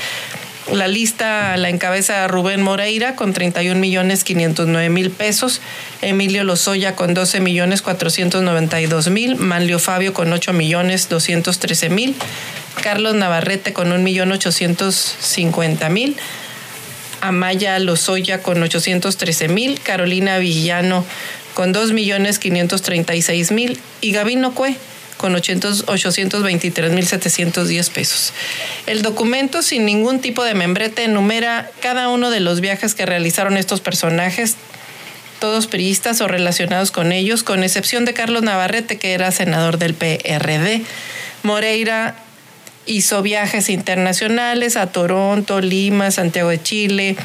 [0.73, 5.61] La lista la encabeza Rubén Moreira con 31 millones 509 mil pesos,
[6.01, 12.15] Emilio Lozoya con 12 millones 492 mil, Manlio Fabio con 8 millones 213 mil,
[12.83, 16.17] Carlos Navarrete con 1 millón 850 mil,
[17.21, 21.05] Amaya Lozoya con 813 mil, Carolina Villano
[21.55, 24.77] con 2 millones 536 mil y Gabino Cue
[25.21, 28.33] con 823.710 pesos.
[28.87, 33.59] El documento, sin ningún tipo de membrete, enumera cada uno de los viajes que realizaron
[33.59, 34.57] estos personajes,
[35.39, 39.93] todos periodistas o relacionados con ellos, con excepción de Carlos Navarrete, que era senador del
[39.93, 40.81] PRD.
[41.43, 42.17] Moreira
[42.87, 47.17] hizo viajes internacionales a Toronto, Lima, Santiago de Chile,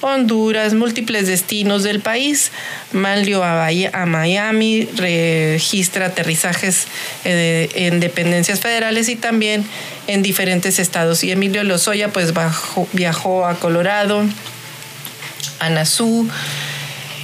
[0.00, 2.52] Honduras, múltiples destinos del país.
[2.92, 6.86] Manlio a, Miami, registra aterrizajes
[7.24, 9.64] eh, en dependencias federales y también
[10.06, 11.24] en diferentes estados.
[11.24, 12.32] Y Emilio Lozoya pues
[12.92, 14.22] viajó a Colorado,
[15.58, 16.28] a Nazú.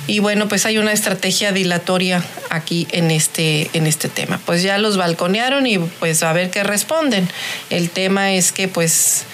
[0.06, 4.40] Y bueno, pues hay una estrategia dilatoria aquí en este, en este tema.
[4.44, 7.28] Pues ya los balconearon y pues a ver qué responden.
[7.70, 9.26] El tema es que pues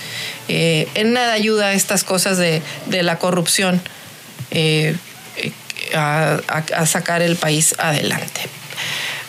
[0.49, 3.81] eh, en nada ayuda estas cosas de, la corrupción
[4.51, 4.97] eh,
[5.95, 6.41] a,
[6.87, 8.41] sacar el país adelante.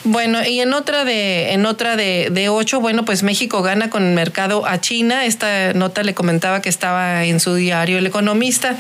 [0.06, 4.04] Bueno, y en otra de, en otra de, de, ocho, bueno, pues México gana con
[4.04, 5.26] el mercado a China.
[5.26, 8.78] Esta nota le comentaba que estaba en su diario El Economista.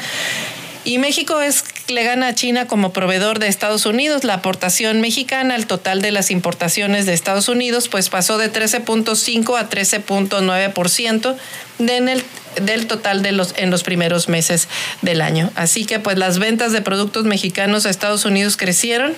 [0.86, 4.24] Y México es, le gana a China como proveedor de Estados Unidos.
[4.24, 9.60] La aportación mexicana al total de las importaciones de Estados Unidos pues pasó de 13.5
[9.60, 11.36] a 13.9%
[11.80, 12.24] de
[12.62, 14.68] del total de los, en los primeros meses
[15.02, 15.52] del año.
[15.56, 19.14] Así que pues las ventas de productos mexicanos a Estados Unidos crecieron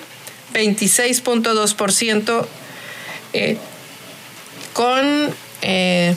[0.54, 2.46] 26.2%
[3.34, 3.58] eh,
[4.74, 5.34] con...
[5.62, 6.16] Eh,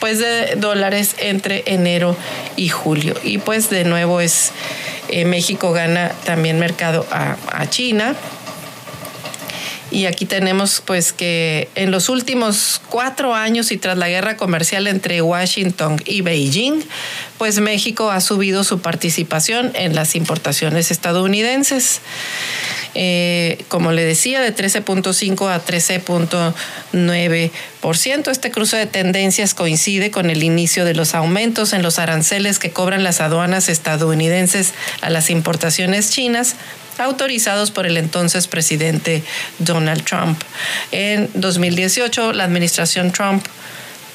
[0.00, 2.16] pues de dólares entre enero
[2.56, 3.14] y julio.
[3.22, 4.52] Y pues de nuevo es
[5.08, 8.14] eh, México gana también mercado a, a China.
[9.90, 14.86] Y aquí tenemos pues que en los últimos cuatro años y tras la guerra comercial
[14.86, 16.82] entre Washington y Beijing,
[17.38, 22.02] pues México ha subido su participación en las importaciones estadounidenses.
[22.94, 28.30] Eh, como le decía, de 13.5 a 13.9%.
[28.30, 32.70] Este cruce de tendencias coincide con el inicio de los aumentos en los aranceles que
[32.70, 36.56] cobran las aduanas estadounidenses a las importaciones chinas
[36.98, 39.22] autorizados por el entonces presidente
[39.58, 40.42] Donald Trump.
[40.90, 43.44] En 2018, la administración Trump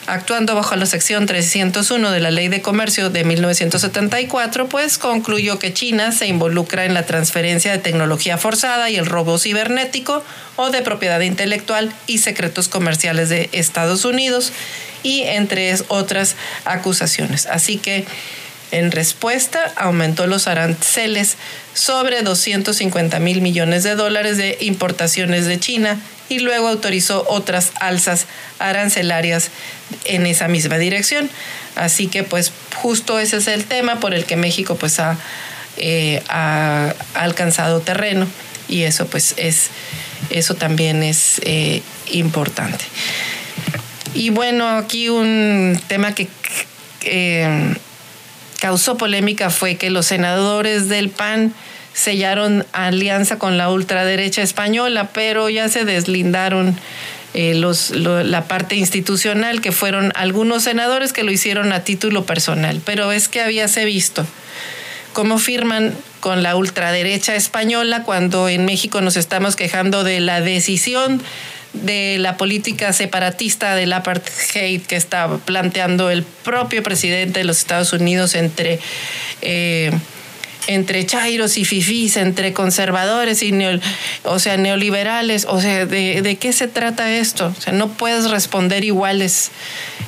[0.08, 5.74] actuando bajo la sección 301 de la Ley de Comercio de 1974, pues concluyó que
[5.74, 10.24] China se involucra en la transferencia de tecnología forzada y el robo cibernético
[10.56, 14.52] o de propiedad intelectual y secretos comerciales de Estados Unidos
[15.04, 16.36] y entre otras
[16.66, 17.46] acusaciones.
[17.46, 18.06] Así que
[18.74, 21.38] en respuesta, aumentó los aranceles
[21.76, 28.26] sobre 250 mil millones de dólares de importaciones de China y luego autorizó otras alzas
[28.58, 29.52] arancelarias
[30.06, 31.30] en esa misma dirección.
[31.76, 35.18] Así que pues justo ese es el tema por el que México pues ha,
[35.78, 36.22] eh,
[37.16, 38.28] alcanzado terreno
[38.70, 39.70] y eso pues es,
[40.30, 42.86] eso también es eh, importante.
[44.14, 46.28] Y bueno, aquí un tema que
[47.02, 47.76] eh,
[48.60, 51.54] causó polémica fue que los senadores del PAN
[51.94, 56.78] sellaron alianza con la ultraderecha española, pero ya se deslindaron
[57.34, 62.82] eh, los, la parte institucional, que fueron algunos senadores que lo hicieron a título personal.
[62.86, 64.26] Pero es que habíase visto
[65.14, 71.22] cómo firman con la ultraderecha española cuando en México nos estamos quejando de la decisión
[71.74, 77.94] de la política separatista del apartheid que está planteando el propio presidente de los Estados
[77.94, 78.80] Unidos entre...
[79.42, 79.92] Eh,
[80.68, 83.54] entre chairos y fifís, entre conservadores y
[84.24, 87.54] o sea, neoliberales, o sea, ¿de, ¿de, qué se trata esto?
[87.58, 89.52] O sea, no puedes responder iguales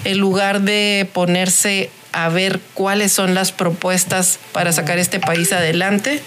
[0.04, 6.22] en lugar de ponerse a ver cuáles son las propuestas para sacar este país adelante.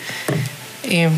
[0.85, 1.09] Eh,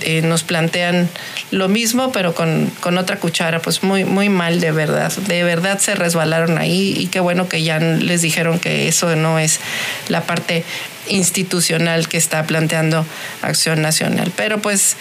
[0.00, 1.08] eh, nos plantean
[1.50, 5.12] lo mismo, pero con, con, otra cuchara, pues muy, muy mal de verdad.
[5.12, 9.38] De verdad se resbalaron ahí y qué bueno que ya les dijeron que eso no
[9.38, 9.60] es
[10.08, 10.64] la parte
[11.08, 13.06] institucional que está planteando
[13.42, 14.32] Acción Nacional.
[14.36, 14.96] Pero pues,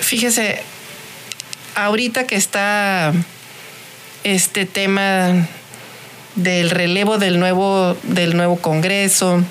[0.00, 0.62] fíjese,
[1.74, 3.12] ahorita que está
[4.24, 5.46] este tema
[6.34, 9.44] del relevo del nuevo, del nuevo Congreso,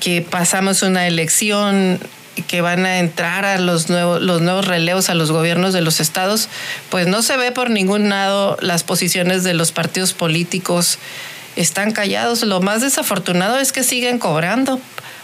[0.00, 2.00] que pasamos una elección
[2.46, 6.00] que van a entrar a los nuevos, los nuevos relevos a los gobiernos de los
[6.00, 6.48] estados,
[6.90, 10.98] pues no se ve por ningún lado las posiciones de los partidos políticos
[11.56, 12.42] están callados.
[12.42, 14.80] Lo más desafortunado es que siguen cobrando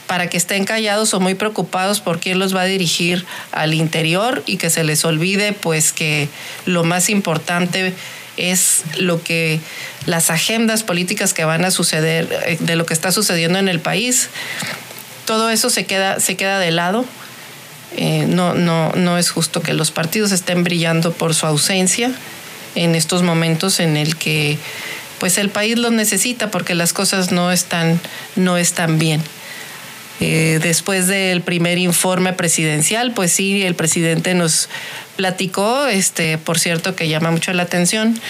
[0.07, 4.43] para que estén callados o muy preocupados por quién los va a dirigir al interior
[4.47, 6.29] y que se les olvide pues que
[6.66, 7.95] lo más importante
[8.37, 9.61] es lo que
[10.07, 13.80] las agendas políticas que van a suceder, eh, de lo que está sucediendo en el
[13.80, 14.28] país.
[15.26, 17.05] Todo eso se queda, se queda de lado.
[17.97, 22.11] Eh, no, no, no es justo que los partidos estén brillando por su ausencia
[22.74, 24.59] en estos momentos en el que
[25.18, 28.01] pues el país los necesita porque las cosas no están,
[28.37, 29.22] no están bien.
[30.20, 34.68] Eh, después del primer informe presidencial, pues sí, el presidente nos
[35.17, 38.21] platicó, este, por cierto, que llama mucho la atención,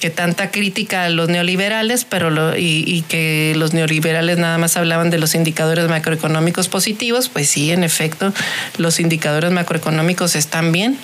[0.00, 5.18] que tanta crítica a los neoliberales, pero y, que los neoliberales nada más hablaban de
[5.18, 8.32] los indicadores macroeconómicos positivos, pues sí, en efecto,
[8.76, 10.98] los indicadores macroeconómicos están bien,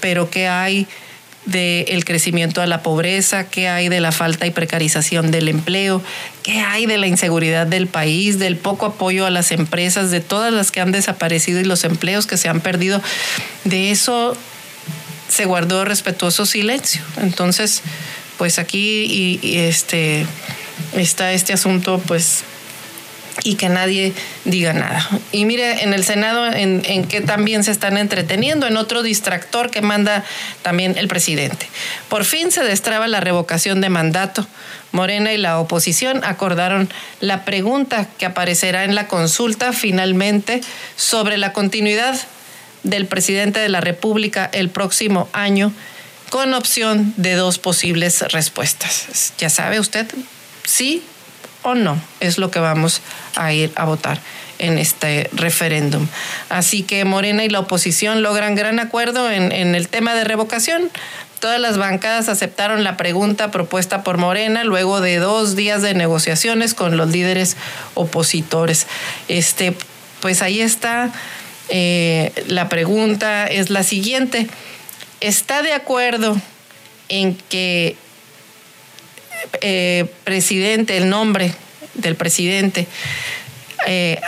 [0.00, 0.86] pero ¿qué hay
[1.44, 6.02] del crecimiento a la pobreza, qué hay de la falta y precarización del empleo,
[6.42, 10.52] qué hay de la inseguridad del país, del poco apoyo a las empresas, de todas
[10.52, 13.02] las que han desaparecido y los empleos que se han perdido.
[13.64, 14.36] De eso
[15.28, 17.02] se guardó respetuoso silencio.
[17.16, 17.82] Entonces,
[18.38, 20.26] pues aquí y, este
[20.94, 22.44] está este asunto pues
[23.44, 24.12] y que nadie
[24.44, 25.08] diga nada.
[25.32, 29.70] Y mire, en el Senado, en, en que también se están entreteniendo, en otro distractor
[29.70, 30.24] que manda
[30.62, 31.68] también el presidente.
[32.08, 34.46] Por fin se destraba la revocación de mandato.
[34.92, 36.88] Morena y la oposición acordaron
[37.20, 40.60] la pregunta que aparecerá en la consulta finalmente
[40.96, 42.14] sobre la continuidad
[42.82, 45.72] del presidente de la República el próximo año
[46.30, 49.32] con opción de dos posibles respuestas.
[49.38, 50.06] Ya sabe usted,
[50.64, 51.02] sí
[51.62, 53.00] o no es lo que vamos
[53.36, 54.18] a ir a votar
[54.58, 56.06] en este referéndum.
[56.48, 60.90] Así que Morena y la oposición logran gran acuerdo en, el tema de revocación.
[61.40, 66.74] Todas las bancadas aceptaron la pregunta propuesta por Morena luego de dos días de negociaciones
[66.74, 67.56] con los líderes
[67.94, 68.86] opositores.
[69.26, 69.76] Este,
[70.20, 71.10] pues ahí está.
[71.68, 74.46] Eh, la pregunta es la siguiente.
[75.20, 76.36] ¿Está de acuerdo
[77.08, 77.96] en que
[79.60, 81.54] eh, presidente, el nombre
[81.94, 82.86] del presidente
[83.86, 84.20] eh,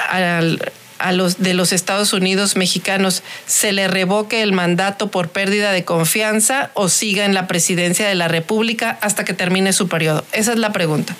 [0.99, 5.85] a los de los Estados Unidos mexicanos se le revoque el mandato por pérdida de
[5.85, 10.25] confianza o siga en la presidencia de la República hasta que termine su periodo?
[10.33, 11.15] Esa es la pregunta.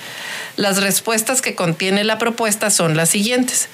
[0.57, 3.69] Las respuestas que contiene la propuesta son las siguientes.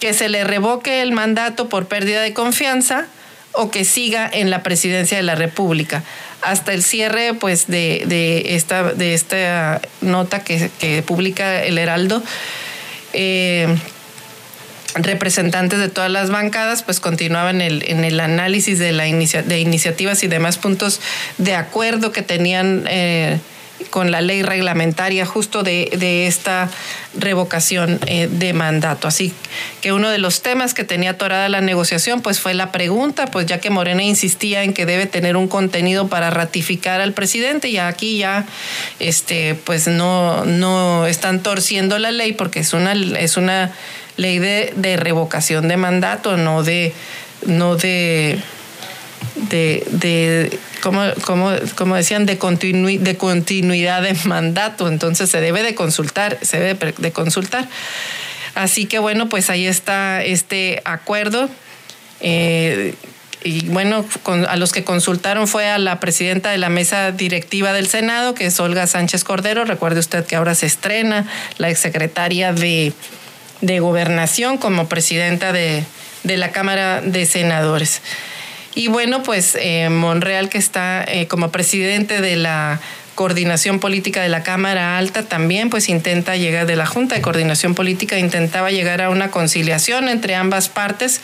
[0.00, 3.06] Que se le revoque el mandato por pérdida de confianza
[3.52, 6.04] o que siga en la presidencia de la República
[6.42, 12.22] hasta el cierre pues de, esta, de esta nota que, publica el Heraldo.
[13.12, 13.76] Eh,
[14.94, 19.60] representantes de todas las bancadas pues continuaban en el, en el análisis de, la de
[19.60, 21.00] iniciativas y demás puntos
[21.36, 23.38] de acuerdo que tenían eh,
[23.90, 26.68] con la ley reglamentaria justo de, esta
[27.14, 29.08] revocación eh, de mandato.
[29.08, 29.32] Así
[29.80, 33.46] que uno de los temas que tenía atorada la negociación pues fue la pregunta, pues
[33.46, 37.78] ya que Morena insistía en que debe tener un contenido para ratificar al presidente y
[37.78, 38.46] aquí ya
[38.98, 43.72] este pues no, no están torciendo la ley porque es una, es una
[44.16, 46.92] ley de, de revocación de mandato, no de
[47.46, 48.42] no de
[49.50, 54.88] de, de como, decían, de, de continuidad de mandato.
[54.88, 57.68] Entonces se debe de consultar, se debe de consultar.
[58.54, 61.48] Así que bueno, pues ahí está este acuerdo.
[62.20, 62.94] Eh,
[63.44, 64.04] y bueno,
[64.48, 68.46] a los que consultaron fue a la presidenta de la mesa directiva del Senado, que
[68.46, 69.64] es Olga Sánchez Cordero.
[69.64, 71.24] Recuerde usted que ahora se estrena
[71.58, 72.92] la exsecretaria de,
[73.60, 75.84] de Gobernación como presidenta de,
[76.24, 78.02] de la Cámara de Senadores.
[78.78, 82.80] Y bueno, pues eh, Monreal, que está eh, como presidente de la
[83.18, 87.74] coordinación política de la Cámara Alta también pues intenta llegar de la Junta de Coordinación
[87.74, 91.20] Política intentaba llegar a una conciliación entre ambas partes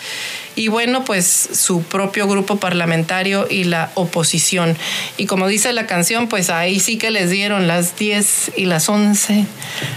[0.57, 4.77] y bueno pues su propio grupo parlamentario y la oposición
[5.19, 8.89] y como dice la canción pues ahí sí que les dieron las 10 y las
[8.89, 9.47] 11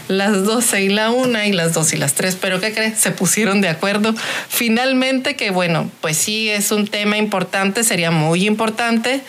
[0.08, 3.00] las 12 y la 1 y las 2 y las 3 pero ¿qué crees?
[3.00, 4.14] se pusieron de acuerdo
[4.50, 9.24] finalmente que bueno pues sí es un tema importante sería muy importante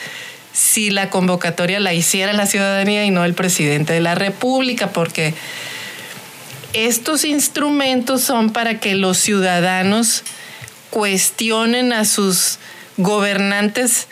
[0.59, 5.33] si la convocatoria la hiciera la ciudadanía y no el presidente de la República, porque
[6.73, 10.25] estos instrumentos son para que los ciudadanos
[10.91, 12.59] cuestionen a sus
[12.97, 14.09] gobernantes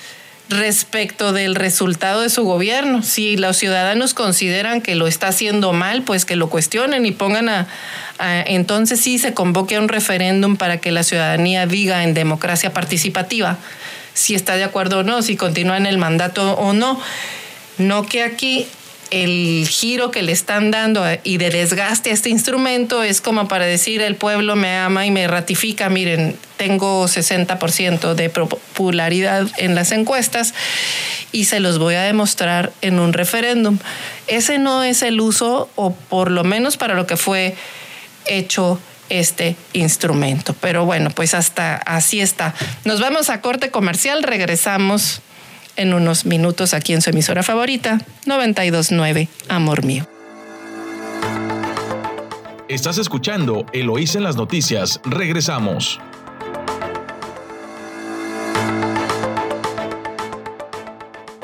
[0.49, 3.03] respecto del resultado de su gobierno.
[3.03, 7.49] Si los ciudadanos consideran que lo está haciendo mal, pues que lo cuestionen y pongan
[7.49, 7.67] a,
[8.47, 13.59] entonces sí se convoque a un referéndum para que la ciudadanía diga en democracia participativa
[14.17, 16.99] si está de acuerdo o no, si continúa en el mandato o no.
[17.79, 18.67] No que aquí
[19.11, 23.67] el giro que le están dando y de desgaste a este instrumento es como para
[23.67, 29.93] decir el pueblo me ama y me ratifica, miren, tengo 60% de popularidad en las
[29.93, 30.55] encuestas
[31.31, 33.79] y se los voy a demostrar en un referéndum.
[34.27, 37.55] Ese no es el uso, o por lo menos para lo que fue
[38.25, 40.55] hecho este instrumento.
[40.61, 42.55] Pero bueno, pues hasta así está.
[42.85, 45.23] Nos vamos a corte comercial, regresamos
[45.77, 50.09] en unos minutos aquí en su emisora favorita, 929 Amor Mío.
[52.69, 55.01] Estás escuchando Eloís en las noticias.
[55.05, 56.01] Regresamos.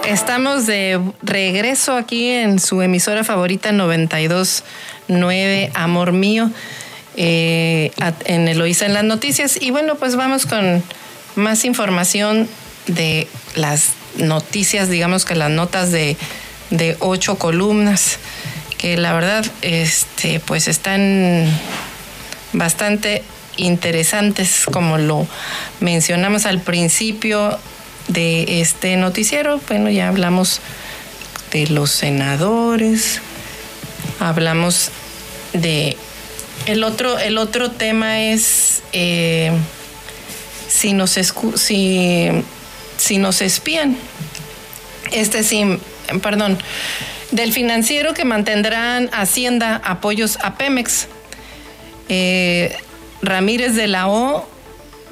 [0.05, 6.51] Estamos de regreso aquí en su emisora favorita 929 Amor Mío
[7.17, 7.91] eh,
[8.25, 9.61] en Eloísa en las noticias.
[9.61, 10.83] Y bueno, pues vamos con
[11.37, 12.49] más información
[12.87, 16.17] de las noticias, digamos que las notas de,
[16.71, 18.19] de ocho columnas,
[18.79, 21.47] que la verdad, este, pues están
[22.53, 23.23] bastante
[23.57, 25.27] interesantes, como lo
[25.81, 27.59] mencionamos al principio
[28.09, 29.61] de este noticiero.
[29.69, 30.61] Bueno, ya hablamos
[31.53, 33.21] de los senadores,
[34.19, 34.91] hablamos
[35.53, 35.97] de
[36.67, 39.53] el otro, el otro tema es eh,
[40.69, 41.11] si, nos
[41.57, 42.29] si,
[42.97, 43.97] si nos espían.
[45.11, 45.79] Este sí,
[46.23, 46.59] perdón,
[47.31, 51.09] del financiero que mantendrán Hacienda apoyos a Pemex.
[52.09, 52.77] Eh,
[53.23, 54.49] Ramírez de la O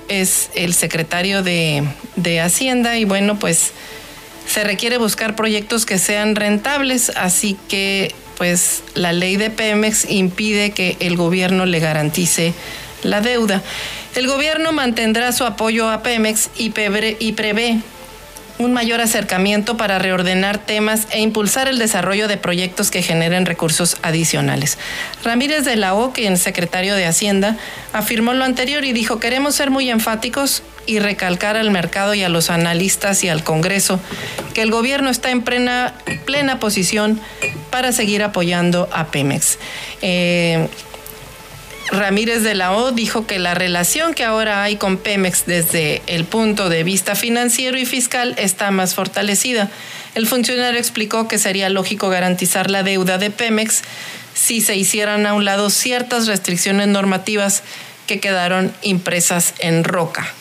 [0.08, 1.84] es el secretario de,
[2.16, 3.72] de Hacienda y bueno, pues
[4.50, 10.72] se requiere buscar proyectos que sean rentables, así que pues la ley de Pemex impide
[10.72, 12.52] que el gobierno le garantice
[13.04, 13.62] la deuda.
[14.16, 17.78] El gobierno mantendrá su apoyo a Pemex y, prevé
[18.58, 23.98] un mayor acercamiento para reordenar temas e impulsar el desarrollo de proyectos que generen recursos
[24.02, 24.78] adicionales.
[25.22, 27.56] Ramírez de la O, quien secretario de Hacienda,
[27.92, 32.28] afirmó lo anterior y dijo, queremos ser muy enfáticos y recalcar al mercado y a
[32.28, 34.00] los analistas y al Congreso
[34.54, 35.94] que el gobierno está en plena,
[36.58, 37.20] posición
[37.70, 39.58] para seguir apoyando a Pemex.
[40.02, 40.68] Eh,
[41.92, 46.24] Ramírez de la O dijo que la relación que ahora hay con Pemex desde el
[46.24, 49.70] punto de vista financiero y fiscal está más fortalecida.
[50.16, 53.82] El funcionario explicó que sería lógico garantizar la deuda de Pemex
[54.34, 57.62] si se hicieran a un lado ciertas restricciones normativas
[58.08, 60.34] que quedaron impresas en roca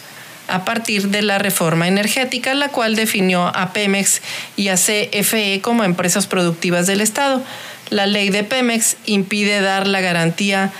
[0.49, 4.21] a partir de la reforma energética, la cual definió a Pemex
[4.55, 7.43] y a CFE como empresas productivas del Estado.
[7.89, 10.71] La ley de Pemex impide dar la garantía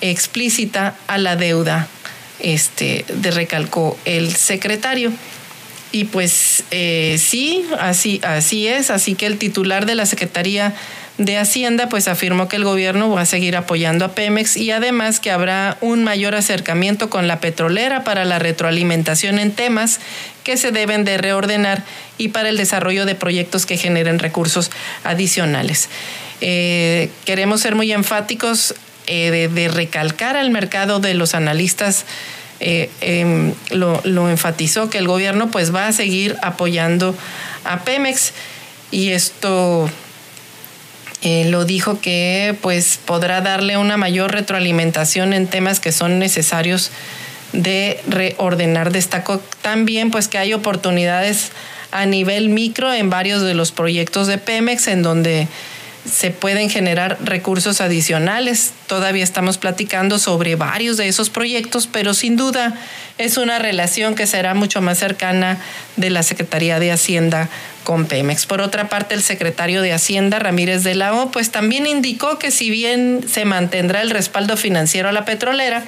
[0.00, 1.88] explícita a la deuda,
[2.40, 5.12] este, de recalcó el secretario.
[5.92, 10.74] Y pues eh, sí, así, así es, así que el titular de la Secretaría
[11.18, 15.20] de Hacienda pues afirmó que el gobierno va a seguir apoyando a Pemex y además
[15.20, 20.00] que habrá un mayor acercamiento con la petrolera para la retroalimentación en temas
[20.42, 21.84] que se deben de reordenar
[22.18, 24.70] y para el desarrollo de proyectos que generen recursos
[25.04, 25.88] adicionales.
[26.40, 28.74] Eh, queremos ser muy enfáticos
[29.06, 32.06] eh, de, recalcar al mercado de los analistas.
[32.60, 37.14] Eh, em, lo, lo, enfatizó que el gobierno pues va a seguir apoyando
[37.64, 38.32] a Pemex
[38.90, 39.90] y esto
[41.24, 46.90] eh, lo dijo que pues podrá darle una mayor retroalimentación en temas que son necesarios
[47.54, 48.92] de reordenar.
[48.92, 51.50] Destacó también pues que hay oportunidades
[51.92, 55.48] a nivel micro en varios de los proyectos de Pemex en donde
[56.10, 58.72] se pueden generar recursos adicionales.
[58.86, 62.74] Todavía estamos platicando sobre varios de esos proyectos, pero sin duda
[63.16, 65.58] es una relación que será mucho más cercana
[65.96, 67.48] de la Secretaría de Hacienda
[67.84, 68.46] con Pemex.
[68.46, 72.50] Por otra parte, el secretario de Hacienda, Ramírez de la O, pues también indicó que
[72.50, 75.84] si bien se mantendrá el respaldo financiero a la petrolera,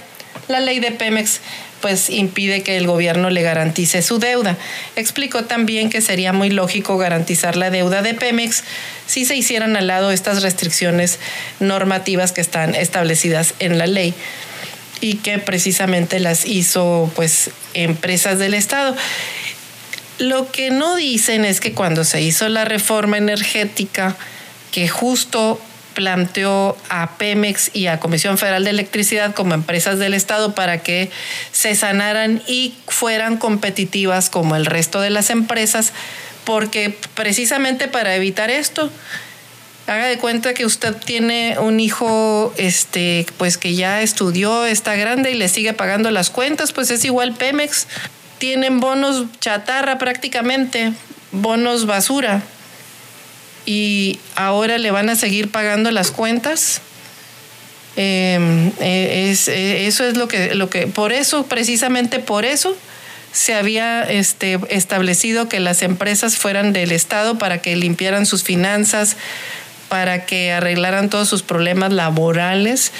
[0.48, 1.40] la ley de Pemex
[1.80, 4.56] pues impide que el gobierno le garantice su deuda.
[4.96, 8.64] Explicó también que sería muy lógico garantizar la deuda de Pemex
[9.06, 11.18] si se hicieran al lado estas restricciones
[11.60, 14.14] normativas que están establecidas en la ley
[15.00, 18.96] y que precisamente las hizo pues empresas del Estado.
[20.18, 24.16] Lo que no dicen es que cuando se hizo la reforma energética,
[24.72, 25.60] que justo
[25.94, 31.10] planteó a Pemex y a Comisión Federal de Electricidad como empresas del Estado para que
[31.52, 35.94] se sanaran y fueran competitivas como el resto de las empresas,
[36.44, 38.90] porque precisamente para evitar esto,
[39.86, 45.30] haga de cuenta que usted tiene un hijo este pues que ya estudió, está grande
[45.30, 47.86] y le sigue pagando las cuentas, pues es igual Pemex.
[48.38, 50.92] Tienen bonos chatarra prácticamente,
[51.32, 52.42] bonos basura
[53.66, 56.80] y ahora le van a seguir pagando las cuentas.
[57.96, 62.76] Em, es, eh, eso es lo que, lo que, por eso, precisamente por eso,
[63.32, 69.16] se había este, establecido que las empresas fueran del Estado para que limpiaran sus finanzas,
[69.88, 72.92] para que arreglaran todos sus problemas laborales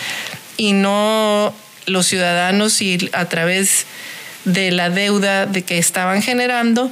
[0.57, 1.55] y no
[1.87, 3.87] los ciudadanos y a través
[4.47, 6.91] de la deuda de que estaban generando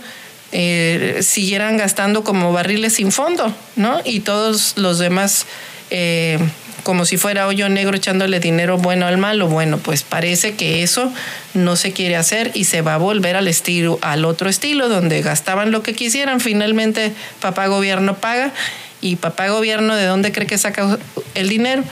[0.56, 4.00] eh, siguieran gastando como barriles sin fondo, ¿no?
[4.04, 5.46] Y todos los demás,
[5.90, 6.38] eh,
[6.84, 9.48] como si fuera hoyo negro echándole dinero bueno al malo.
[9.48, 11.12] Bueno, pues parece que eso
[11.54, 15.22] no se quiere hacer y se va a volver al estilo, al otro estilo, donde
[15.22, 16.38] gastaban lo que quisieran.
[16.38, 18.52] Finalmente, papá gobierno paga.
[19.00, 20.98] ¿Y papá gobierno de dónde cree que saca
[21.34, 21.82] el dinero?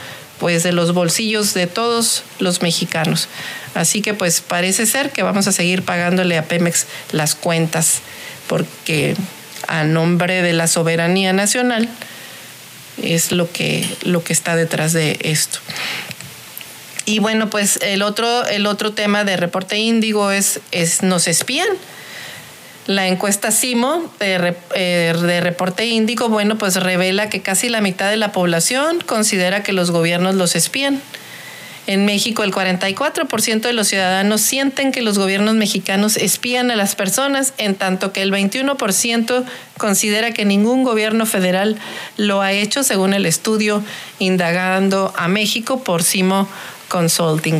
[0.43, 3.29] Pues de los bolsillos de todos los mexicanos.
[3.75, 8.01] Así que pues parece ser que vamos a seguir pagándole a Pemex las cuentas
[8.47, 9.15] porque
[9.69, 11.87] a nombre de la soberanía nacional
[13.01, 15.59] es lo que, lo que está detrás de esto.
[17.05, 21.69] Y bueno, pues el otro, el otro tema de reporte índigo es, es nos espían.
[22.85, 28.09] La encuesta CIMO de, eh, de, reporte índigo, bueno, pues revela que casi la mitad
[28.09, 31.01] de la población considera que los gobiernos los espían.
[31.85, 36.95] En México, el 44% de los ciudadanos sienten que los gobiernos mexicanos espían a las
[36.95, 39.43] personas, en tanto que el 21%
[39.77, 41.77] considera que ningún gobierno federal
[42.15, 43.83] lo ha hecho, según el estudio
[44.19, 46.47] indagando a México por Simo
[46.93, 47.59] Consulting.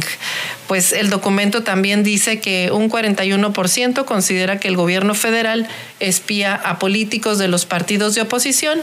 [0.68, 5.68] Pues el documento también dice que un 41% considera que el gobierno federal
[6.00, 8.80] espía a políticos de los partidos de oposición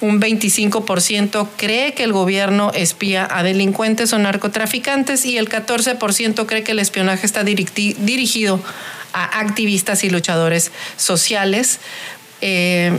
[0.00, 6.62] un 25% cree que el gobierno espía a delincuentes o narcotraficantes y el 14% cree
[6.62, 8.60] que el espionaje está dirigido
[9.12, 11.80] a activistas y luchadores sociales.
[12.42, 12.96] Eh,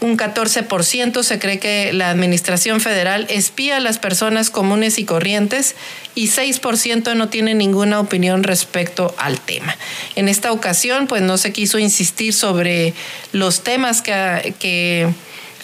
[0.00, 5.74] un 14% se cree que la Administración Federal espía a las personas comunes y corrientes
[6.14, 9.76] y 6% no tiene ninguna opinión respecto al tema.
[10.14, 12.94] En esta ocasión, pues no se quiso insistir sobre
[13.32, 15.08] los temas que, que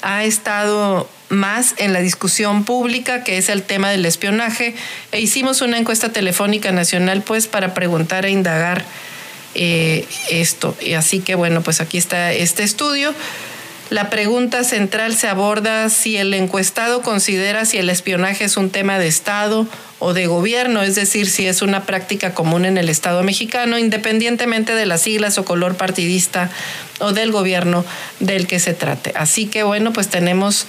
[0.01, 4.75] ha estado más en la discusión pública, que es el tema del espionaje,
[5.13, 8.85] e hicimos una encuesta telefónica nacional, pues, para preguntar e indagar
[9.55, 10.77] eh, esto.
[10.81, 13.15] Y así que, bueno, pues aquí está este estudio.
[13.93, 18.99] La pregunta central se aborda si el encuestado considera si el espionaje es un tema
[18.99, 19.67] de Estado
[19.99, 24.75] o de gobierno, es decir, si es una práctica común en el Estado mexicano, independientemente
[24.75, 26.49] de las siglas o color partidista
[27.01, 27.85] o del gobierno
[28.19, 29.13] del que se trate.
[29.15, 30.67] Así que bueno, pues tenemos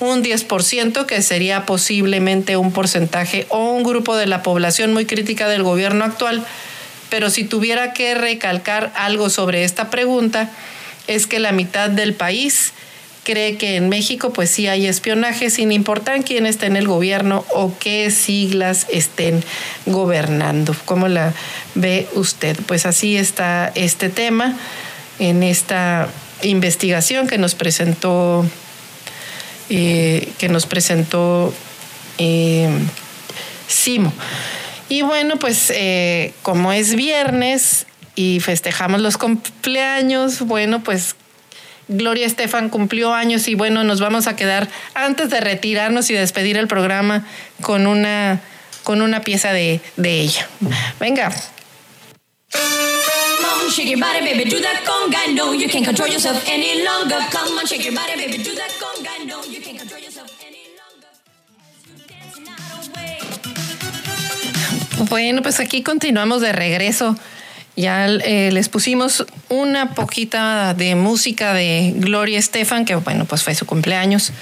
[0.00, 5.48] un 10% que sería posiblemente un porcentaje o un grupo de la población muy crítica
[5.48, 6.44] del gobierno actual,
[7.08, 10.50] pero si tuviera que recalcar algo sobre esta pregunta,
[11.06, 12.72] es que la mitad del país
[13.24, 17.44] cree que en México pues sí hay espionaje sin importar quién esté en el gobierno
[17.54, 19.42] o qué siglas estén
[19.86, 20.76] gobernando.
[20.84, 21.32] ¿Cómo la
[21.74, 22.56] ve usted?
[22.66, 24.56] Pues así está este tema
[25.18, 26.08] en esta
[26.42, 28.44] investigación que nos presentó
[29.70, 31.54] eh, que nos presentó
[32.18, 32.68] eh,
[33.66, 34.12] Simo.
[34.90, 40.40] Y bueno, pues eh, como es viernes, y festejamos los cumpleaños.
[40.40, 41.16] Bueno, pues
[41.88, 46.56] Gloria Estefan cumplió años y bueno, nos vamos a quedar antes de retirarnos y despedir
[46.56, 47.26] el programa
[47.60, 48.40] con una,
[48.82, 50.48] con una pieza de, de ella.
[50.98, 51.32] Venga.
[65.08, 67.16] Bueno, pues aquí continuamos de regreso
[67.76, 73.54] ya eh, les pusimos una poquita de música de Gloria Estefan, que bueno, pues fue
[73.54, 74.32] su cumpleaños.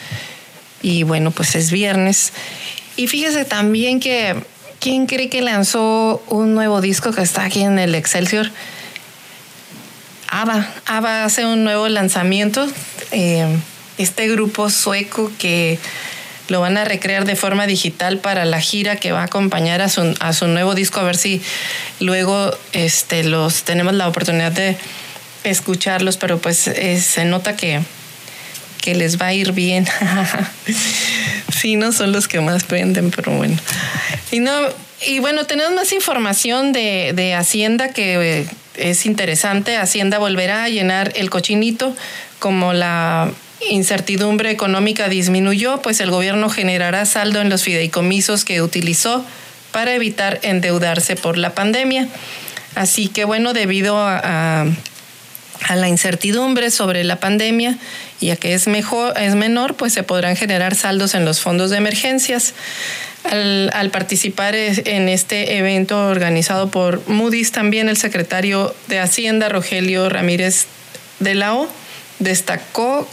[0.83, 2.33] Y bueno, pues es viernes.
[2.97, 4.37] Y fíjese también que,
[4.80, 8.51] ¿quién cree que lanzó un nuevo disco que está aquí en el Excelsior?
[10.28, 10.68] ABBA.
[10.87, 12.66] ABBA hace un nuevo lanzamiento.
[13.12, 13.47] Eh,
[13.99, 15.78] este grupo sueco que
[16.53, 19.88] lo van a recrear de forma digital para la gira que va a acompañar a
[19.88, 21.40] su, a su nuevo disco, a ver si
[21.98, 24.76] luego este, los tenemos la oportunidad de
[25.44, 27.80] escucharlos, pero pues eh, se nota que,
[28.82, 29.88] que les va a ir bien.
[31.59, 33.57] sí, no son los que más prenden, pero bueno.
[34.30, 34.53] Y, no,
[35.07, 38.46] y bueno, tenemos más información de, de Hacienda que eh,
[38.76, 39.78] es interesante.
[39.78, 41.96] Hacienda volverá a llenar el cochinito
[42.38, 43.30] como la
[43.70, 49.24] incertidumbre económica disminuyó, pues el gobierno generará saldo en los fideicomisos que utilizó
[49.72, 52.08] para evitar endeudarse por la pandemia.
[52.74, 54.66] Así que bueno, debido a,
[55.74, 57.78] la incertidumbre sobre la pandemia
[58.20, 61.70] y a que es, mejor, es menor, pues se podrán generar saldos en los fondos
[61.70, 62.54] de emergencias.
[63.24, 70.08] Al, al, participar en este evento organizado por Moody's, también el secretario de Hacienda, Rogelio
[70.08, 70.66] Ramírez
[71.20, 71.68] de la O,
[72.18, 73.08] destacó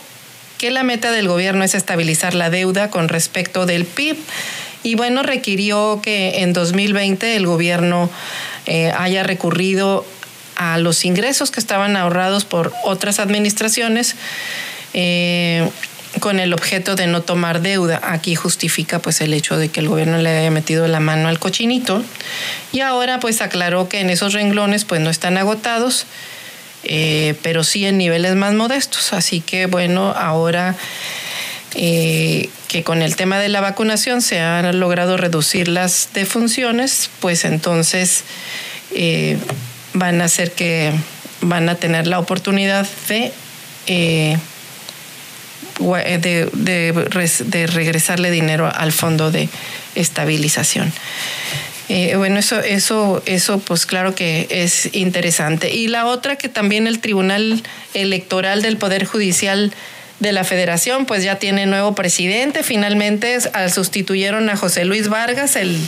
[0.59, 4.17] que la meta del gobierno es estabilizar la deuda con respecto del PIB
[4.83, 8.09] y bueno, requirió que en 2020 el gobierno
[8.65, 10.05] eh, haya recurrido
[10.55, 14.15] a los ingresos que estaban ahorrados por otras administraciones
[14.93, 15.67] eh,
[16.19, 18.01] con el objeto de no tomar deuda.
[18.03, 21.39] Aquí justifica pues el hecho de que el gobierno le haya metido la mano al
[21.39, 22.03] cochinito.
[22.73, 26.05] Y ahora pues aclaró que en esos renglones pues no están agotados
[26.83, 29.13] eh, pero sí en niveles más modestos.
[29.13, 30.75] Así que bueno, ahora
[31.75, 37.45] eh, que con el tema de la vacunación se han logrado reducir las defunciones, pues
[37.45, 38.23] entonces
[38.95, 39.37] eh,
[39.93, 40.93] van a hacer que
[41.41, 43.31] van a tener la oportunidad de,
[45.79, 46.45] de,
[47.45, 49.49] de regresarle dinero al fondo de
[49.95, 50.91] estabilización.
[51.89, 55.73] Eh, bueno, eso, eso, eso, pues claro que es interesante.
[55.73, 57.63] Y la otra que también el Tribunal
[57.95, 59.73] Electoral del Poder Judicial
[60.19, 62.61] de la Federación, pues ya tiene nuevo presidente.
[62.61, 63.39] Finalmente
[63.73, 65.79] sustituyeron a José Luis Vargas, el,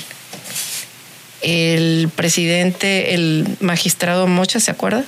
[1.42, 5.06] el presidente, el magistrado Mocha, ¿se acuerda?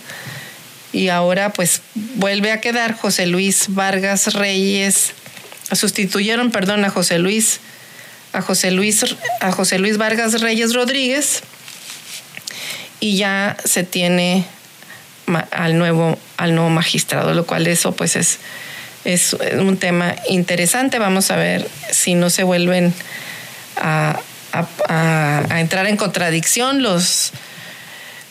[0.91, 5.13] Y ahora pues vuelve a quedar José Luis Vargas Reyes,
[5.71, 7.61] sustituyeron, perdón, a José Luis
[8.33, 9.05] a José Luis,
[9.39, 11.41] a José Luis Vargas Reyes Rodríguez
[12.99, 14.45] y ya se tiene
[15.51, 18.39] al nuevo, al nuevo magistrado, lo cual eso pues es,
[19.05, 20.99] es un tema interesante.
[20.99, 22.93] Vamos a ver si no se vuelven
[23.77, 24.19] a,
[24.89, 27.31] a entrar en contradicción los,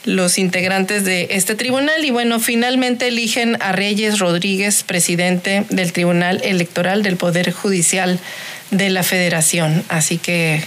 [0.04, 6.40] los integrantes de este tribunal y bueno, finalmente eligen a Reyes Rodríguez, presidente del Tribunal
[6.42, 8.18] Electoral del Poder Judicial
[8.72, 9.84] de la Federación.
[9.88, 10.64] Así que,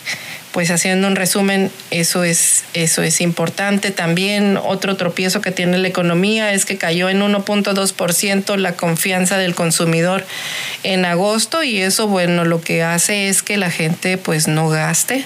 [0.54, 3.92] pues haciendo un resumen, eso es, eso es importante.
[3.92, 9.56] También otro tropiezo que tiene la economía es que cayó en 1.2% la confianza del
[9.56, 10.26] consumidor
[10.84, 15.26] en agosto y eso, bueno, lo que hace es que la gente pues no gaste.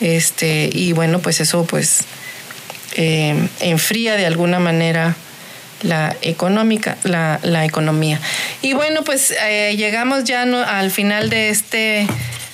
[0.00, 2.04] Este, y bueno, pues eso pues
[2.96, 5.16] eh, enfría de alguna manera
[5.82, 8.20] la económica, la, la economía.
[8.62, 12.06] Y bueno, pues eh, llegamos ya al final de este,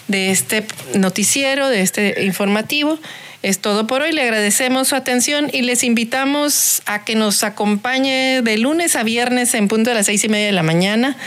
[0.08, 0.64] de este
[0.94, 2.98] noticiero, de este informativo.
[3.42, 4.12] Es todo por hoy.
[4.12, 9.52] Le agradecemos su atención y les invitamos a que nos acompañe de lunes a viernes
[9.52, 11.18] en punto de las seis y media de la mañana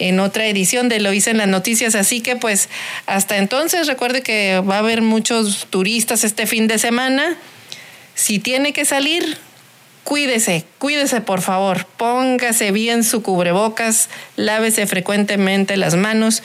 [0.00, 1.94] en otra edición de Lo hice en las noticias.
[1.94, 2.68] Así que pues
[3.06, 7.36] hasta entonces recuerde que va a haber muchos turistas este fin de semana.
[8.16, 9.38] Si tiene que salir,
[10.04, 16.42] cuídese, cuídese por favor, póngase bien su cubrebocas, lávese frecuentemente las manos,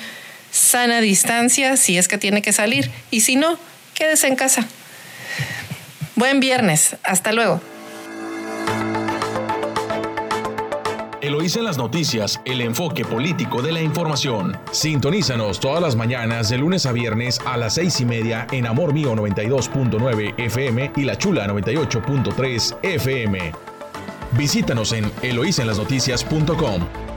[0.52, 3.58] sana distancia si es que tiene que salir y si no,
[3.94, 4.68] quédese en casa.
[6.16, 7.62] Buen viernes, hasta luego.
[11.28, 14.58] Eloísa en las noticias, el enfoque político de la información.
[14.72, 18.94] Sintonízanos todas las mañanas de lunes a viernes a las seis y media en Amor
[18.94, 23.52] Mío 92.9 FM y La Chula 98.3 FM.
[24.38, 27.17] Visítanos en eloísenlasnoticias.com.